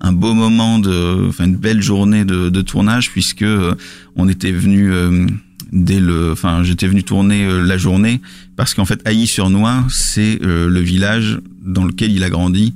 [0.00, 3.46] un beau moment de enfin une belle journée de, tournage puisque
[4.16, 4.92] on était venu
[5.72, 8.20] dès le enfin j'étais venu tourner la journée
[8.56, 12.74] parce qu'en fait Hailly-sur-Noix c'est le village dans lequel il a grandi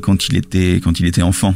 [0.00, 1.54] quand il était quand il était enfant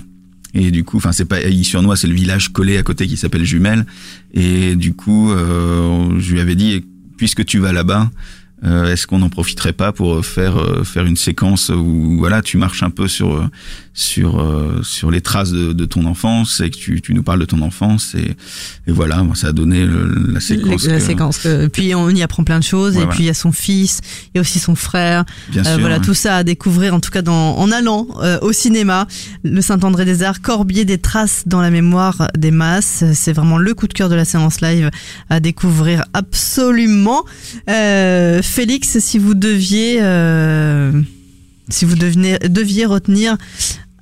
[0.55, 3.45] et du coup, enfin, c'est pas Hailly-sur-Noix, c'est le village collé à côté qui s'appelle
[3.45, 3.87] Jumelles.
[4.35, 6.85] Et du coup, euh, je lui avais dit,
[7.17, 8.11] puisque tu vas là-bas,
[8.65, 12.57] euh, est-ce qu'on n'en profiterait pas pour faire euh, faire une séquence où voilà, tu
[12.59, 13.47] marches un peu sur euh,
[13.95, 17.41] sur euh, sur les traces de, de ton enfance et que tu, tu nous parles
[17.41, 18.37] de ton enfance et,
[18.87, 20.87] et voilà, ça a donné le- la séquence.
[20.87, 21.39] la que- séquence.
[21.39, 22.93] que- puis on y apprend plein de choses.
[22.95, 23.15] Ouais, et voilà.
[23.15, 25.25] puis il y a son fils, il y a aussi son frère.
[25.51, 28.39] Bien Euh, sûr, voilà tout ça à découvrir en tout cas dans, en allant euh,
[28.43, 29.07] au cinéma.
[29.45, 33.05] Le Saint-André des Arts, Corbier des traces dans la mémoire des masses.
[33.15, 34.91] C'est vraiment le coup de cœur de la séance live
[35.29, 37.25] à découvrir absolument.
[37.69, 40.93] Euh, Félix, si vous deviez, euh,
[41.71, 43.39] si vous deviez retenir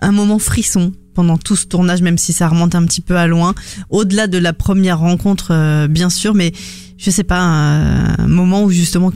[0.00, 3.28] un moment frisson pendant tout ce tournage, même si ça remonte un petit peu à
[3.28, 3.54] loin,
[3.90, 6.50] au-delà de la première rencontre, euh, bien sûr, mais
[6.98, 9.12] je sais pas, un, un moment où justement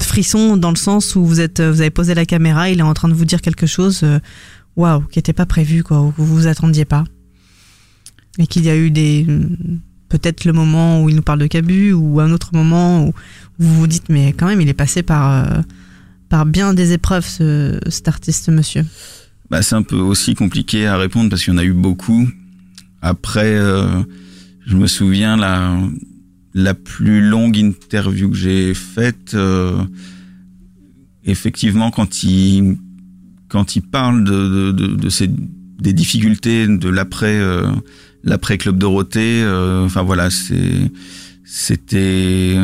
[0.00, 2.92] frisson dans le sens où vous êtes, vous avez posé la caméra, il est en
[2.92, 4.18] train de vous dire quelque chose, euh,
[4.74, 7.04] waouh, qui n'était pas prévu, quoi, ou que vous vous attendiez pas,
[8.40, 9.28] et qu'il y a eu des,
[10.10, 13.14] peut-être le moment où il nous parle de Cabu, ou un autre moment où
[13.58, 15.62] vous vous dites, mais quand même, il est passé par, euh,
[16.28, 18.84] par bien des épreuves, ce, cet artiste, monsieur.
[19.48, 22.28] Bah, c'est un peu aussi compliqué à répondre parce qu'il y en a eu beaucoup.
[23.00, 24.02] Après, euh,
[24.66, 25.78] je me souviens la
[26.52, 29.84] la plus longue interview que j'ai faite, euh,
[31.24, 32.76] effectivement, quand il
[33.48, 35.08] quand il parle de, de, de,
[35.78, 37.40] des difficultés de l'après
[38.24, 40.90] l'après Club Dorothée, euh, enfin voilà, c'est
[41.44, 42.56] c'était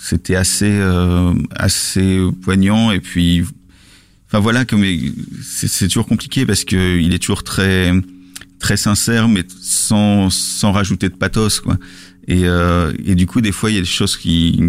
[0.00, 3.44] c'était assez euh, assez poignant et puis
[4.26, 4.82] enfin voilà comme
[5.42, 7.92] c'est c'est toujours compliqué parce que il est toujours très
[8.58, 11.76] très sincère mais sans sans rajouter de pathos quoi.
[12.28, 14.60] Et euh, et du coup des fois il y a des choses qui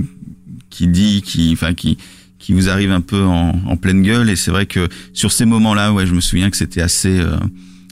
[0.69, 1.97] qui dit qui enfin qui
[2.37, 4.29] qui vous arrivent un peu en, en pleine gueule.
[4.29, 7.37] Et c'est vrai que sur ces moments-là ouais je me souviens que c'était assez euh,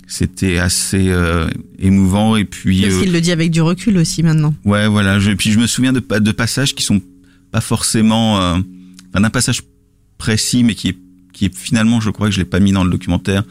[0.10, 1.48] c'était assez euh,
[1.78, 4.56] émouvant et puis Parce euh, qu'il le dit avec du recul aussi maintenant.
[4.66, 5.20] Ouais, voilà.
[5.20, 7.00] Je, puis je me souviens de, de passages qui sont
[7.52, 8.58] pas forcément, euh,
[9.10, 9.62] enfin, d'un passage
[10.18, 10.98] précis, mais qui est,
[11.32, 13.44] qui est finalement, je crois que je l'ai pas mis dans le documentaire,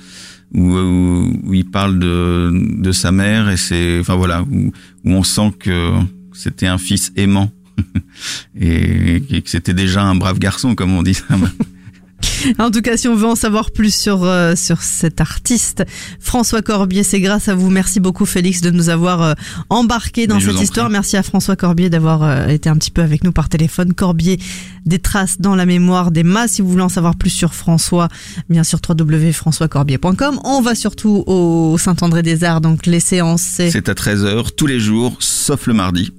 [0.52, 4.72] où, où, où il parle de, de sa mère et c'est, enfin voilà, où,
[5.04, 5.92] où on sent que
[6.32, 7.52] c'était un fils aimant
[8.60, 11.18] et, et que c'était déjà un brave garçon, comme on dit.
[12.58, 15.84] En tout cas, si on veut en savoir plus sur euh, sur cet artiste,
[16.20, 17.68] François Corbier, c'est grâce à vous.
[17.70, 19.34] Merci beaucoup, Félix, de nous avoir euh,
[19.70, 20.88] embarqué dans cette histoire.
[20.90, 23.92] Merci à François Corbier d'avoir euh, été un petit peu avec nous par téléphone.
[23.92, 24.38] Corbier,
[24.86, 26.52] des traces dans la mémoire des masses.
[26.52, 28.08] Si vous voulez en savoir plus sur François,
[28.48, 30.40] bien sûr www.françoiscorbier.com.
[30.44, 33.42] On va surtout au Saint-André des Arts, donc les séances.
[33.42, 36.12] c'est- C'est à 13h tous les jours, sauf le mardi.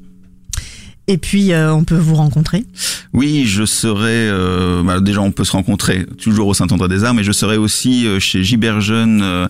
[1.07, 2.65] Et puis on peut vous rencontrer.
[3.13, 4.29] Oui, je serai.
[4.29, 8.19] Euh, bah, déjà, on peut se rencontrer toujours au Saint-André-des-Arts, mais je serai aussi euh,
[8.19, 9.47] chez Giberjeune, euh,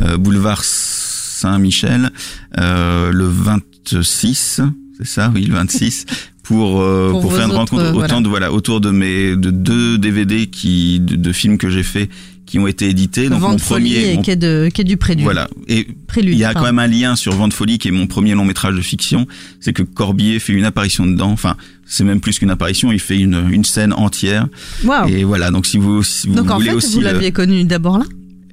[0.00, 2.10] euh, boulevard Saint-Michel,
[2.58, 4.60] euh, le 26.
[4.98, 6.06] C'est ça, oui, le 26.
[6.42, 8.20] Pour, euh, Pour pour, vos faire une autres, rencontre autant voilà.
[8.20, 12.10] de voilà autour de mes de deux DVD qui de, de films que j'ai fait
[12.46, 15.22] qui ont été édités donc Vente mon premier et mon- quai, de, quai du Prélude.
[15.22, 15.48] voilà.
[15.68, 18.08] Et Prélude, il y a quand même un lien sur Vente Folie, qui est mon
[18.08, 19.26] premier long métrage de fiction.
[19.60, 21.30] C'est que Corbier fait une apparition dedans.
[21.30, 21.56] Enfin,
[21.86, 22.90] c'est même plus qu'une apparition.
[22.92, 24.46] Il fait une, une scène entière.
[24.84, 25.08] Waouh.
[25.08, 25.50] Et voilà.
[25.50, 26.94] Donc si vous, si vous Donc en fait, aussi.
[26.94, 28.04] vous le- l'aviez connu d'abord là?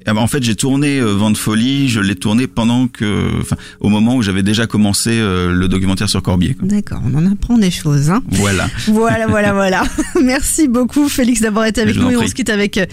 [0.06, 1.88] Ah bah, en fait, j'ai tourné euh, Vente Folie.
[1.88, 6.08] Je l'ai tourné pendant que, enfin, au moment où j'avais déjà commencé euh, le documentaire
[6.08, 6.56] sur Corbier.
[6.62, 8.08] D'accord, on en apprend des choses.
[8.08, 8.66] Hein Voilà.
[8.86, 9.84] voilà, voilà, voilà.
[10.24, 12.10] Merci beaucoup, Félix, d'avoir été avec nous.
[12.10, 12.86] Et on se quitte avec euh,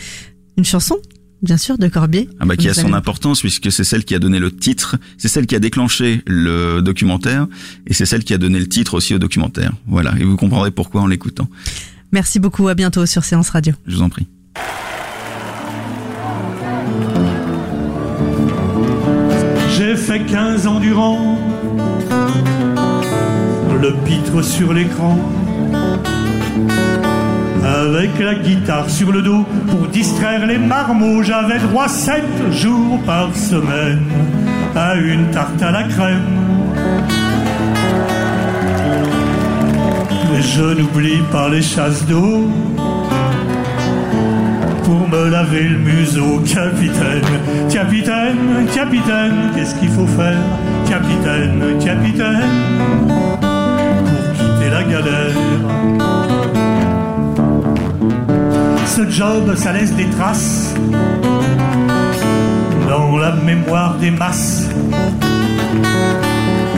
[0.57, 0.97] une chanson,
[1.41, 2.29] bien sûr, de Corbier.
[2.39, 5.27] Ah bah, qui a son importance puisque c'est celle qui a donné le titre, c'est
[5.27, 7.47] celle qui a déclenché le documentaire
[7.85, 9.73] et c'est celle qui a donné le titre aussi au documentaire.
[9.87, 11.49] Voilà, et vous comprendrez pourquoi en l'écoutant.
[12.11, 13.73] Merci beaucoup, à bientôt sur Séance Radio.
[13.85, 14.27] Je vous en prie.
[19.77, 21.37] J'ai fait 15 ans durant
[23.79, 25.19] le pitre sur l'écran
[27.67, 31.21] avec la guitare sur le dos pour distraire les marmots.
[31.21, 34.03] J'avais droit 7 jours par semaine
[34.75, 36.21] à une tarte à la crème.
[40.31, 42.49] Mais je n'oublie pas les chasses d'eau
[44.83, 47.21] pour me laver le museau, capitaine,
[47.69, 50.39] capitaine, capitaine, qu'est-ce qu'il faut faire,
[50.87, 52.41] capitaine, capitaine,
[53.41, 55.36] pour quitter la galère.
[59.17, 60.75] Job, ça laisse des traces
[62.87, 64.69] dans la mémoire des masses.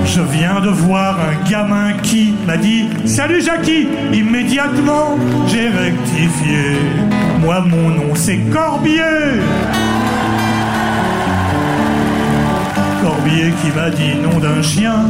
[0.06, 5.18] Je viens de voir un gamin qui m'a dit Salut Jackie Immédiatement,
[5.48, 6.78] j'ai rectifié.
[7.42, 9.42] Moi, mon nom, c'est Corbier.
[13.04, 15.04] Corbier qui m'a dit nom d'un chien.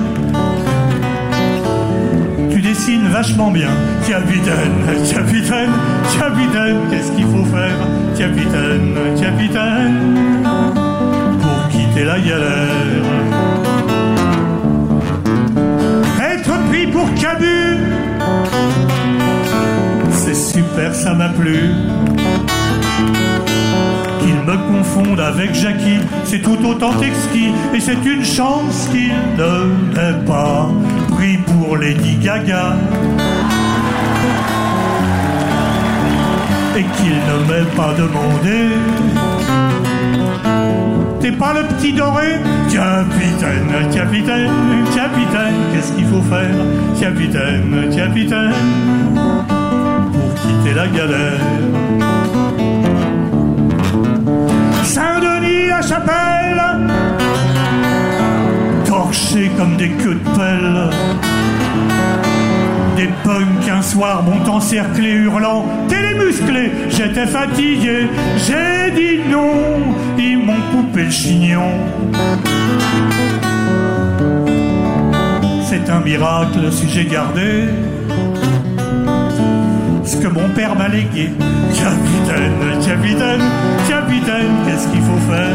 [2.97, 3.69] Vachement bien.
[4.07, 4.71] Capitaine,
[5.11, 5.69] capitaine,
[6.17, 7.77] capitaine, qu'est-ce qu'il faut faire?
[8.17, 10.43] Capitaine, capitaine,
[11.41, 13.05] pour quitter la galère.
[16.31, 17.77] Être pris pour Cabu,
[20.11, 21.71] c'est super, ça m'a plu.
[24.21, 29.65] Qu'il me confonde avec Jackie, c'est tout autant exquis, et c'est une chance qu'il ne
[29.93, 30.69] m'ait pas
[31.69, 32.77] pour Lady Gaga.
[36.75, 38.69] Et qu'il ne m'ait pas demandé
[41.19, 42.39] T'es pas le petit doré?
[42.71, 44.51] Capitaine, capitaine,
[44.95, 46.55] capitaine, qu'est-ce qu'il faut faire?
[46.99, 48.53] Capitaine, capitaine,
[50.11, 51.39] pour quitter la galère.
[54.85, 56.61] Saint-Denis, la chapelle,
[58.85, 61.28] torchés comme des queues de pelle.
[62.95, 68.07] Des punks un soir m'ont encerclé hurlant T'es les musclés J'étais fatigué,
[68.37, 69.53] j'ai dit non
[70.17, 71.71] Ils m'ont coupé le chignon
[75.63, 77.69] C'est un miracle si j'ai gardé
[80.09, 81.31] ce que mon père m'a légué.
[81.75, 82.53] Capitaine,
[82.83, 83.41] capitaine,
[83.87, 85.49] capitaine, qu'est-ce qu'il faut faire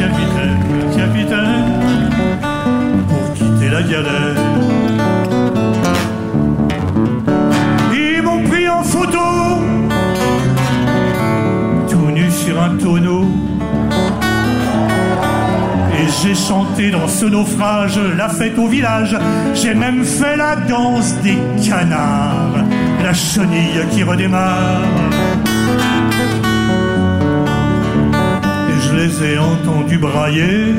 [0.00, 0.58] Capitaine,
[0.96, 2.40] capitaine,
[3.08, 4.79] pour quitter la galère?
[15.92, 19.16] Et j'ai chanté dans ce naufrage la fête au village.
[19.54, 22.64] J'ai même fait la danse des canards,
[23.02, 24.82] la chenille qui redémarre.
[28.70, 30.74] Et je les ai entendus brailler.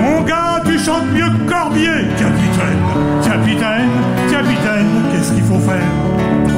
[0.00, 2.82] Mon gars, tu chantes mieux que Corbier, capitaine,
[3.22, 3.90] capitaine,
[4.30, 5.92] capitaine, qu'est-ce qu'il faut faire?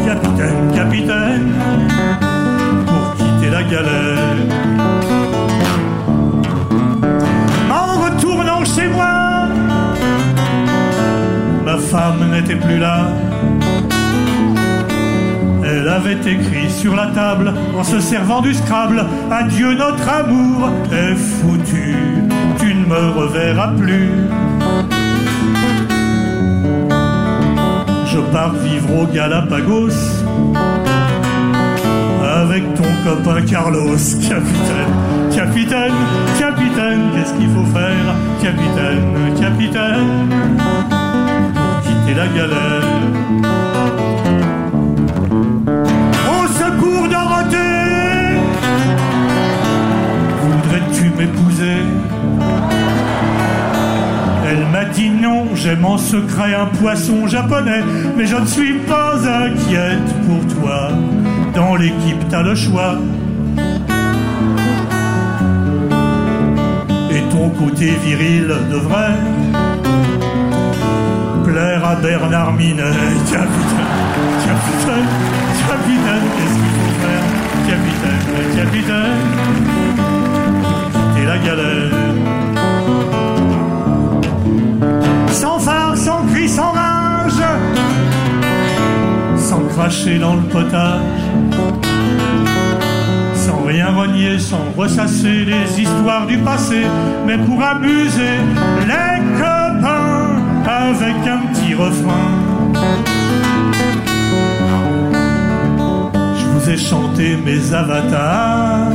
[0.07, 1.53] Capitaine, capitaine,
[7.70, 9.48] En retournant chez moi,
[11.64, 13.08] ma femme n'était plus là.
[15.62, 21.14] Elle avait écrit sur la table, en se servant du Scrabble, Adieu notre amour est
[21.14, 21.94] foutu,
[22.58, 24.11] tu ne me reverras plus.
[28.06, 30.20] Je pars vivre au Galapagos
[32.91, 33.97] ton copain Carlos,
[34.28, 34.95] capitaine,
[35.34, 35.93] capitaine,
[36.38, 40.28] capitaine, qu'est-ce qu'il faut faire, capitaine, capitaine,
[41.55, 42.84] pour quitter la galère.
[46.28, 48.36] Au secours Dorothée,
[50.43, 51.82] voudrais-tu m'épouser?
[54.49, 57.84] Elle m'a dit non, j'aime en secret un poisson japonais,
[58.16, 60.91] mais je ne suis pas inquiète pour toi.
[61.55, 62.94] Dans l'équipe, t'as le choix.
[67.11, 69.16] Et ton côté viril devrait
[71.44, 72.82] plaire à Bernard Minet.
[73.30, 73.92] Capitaine,
[74.46, 75.09] capitaine,
[75.68, 77.26] capitaine, qu'est-ce qu'il faut faire?
[77.68, 78.26] Capitaine,
[78.57, 79.20] capitaine,
[81.14, 81.92] quitter la galère.
[85.32, 87.42] Sans phare, sans rage,
[89.36, 91.01] sans cracher dans le potage,
[93.34, 96.82] sans rien renier, sans ressasser les histoires du passé,
[97.26, 98.38] mais pour amuser
[98.86, 100.36] les copains
[100.66, 102.30] avec un petit refrain.
[106.38, 108.92] Je vous ai chanté mes avatars,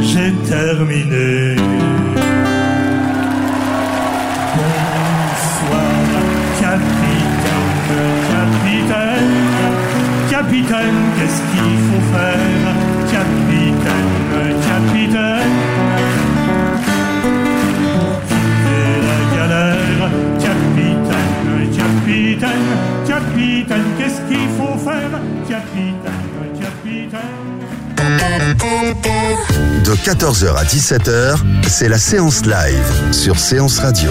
[0.00, 1.56] j'ai terminé.
[10.50, 12.66] Capitaine, qu'est-ce qu'il faut faire?
[13.10, 14.10] Capitaine,
[14.66, 15.54] capitaine,
[18.28, 20.02] quitter la galère.
[20.40, 21.12] Capitaine,
[21.76, 22.68] capitaine,
[23.06, 25.12] capitaine, qu'est-ce qu'il faut faire?
[25.48, 26.28] Capitaine,
[26.60, 27.40] capitaine.
[29.84, 31.36] De 14h à 17h,
[31.68, 34.10] c'est la séance live sur Séance Radio.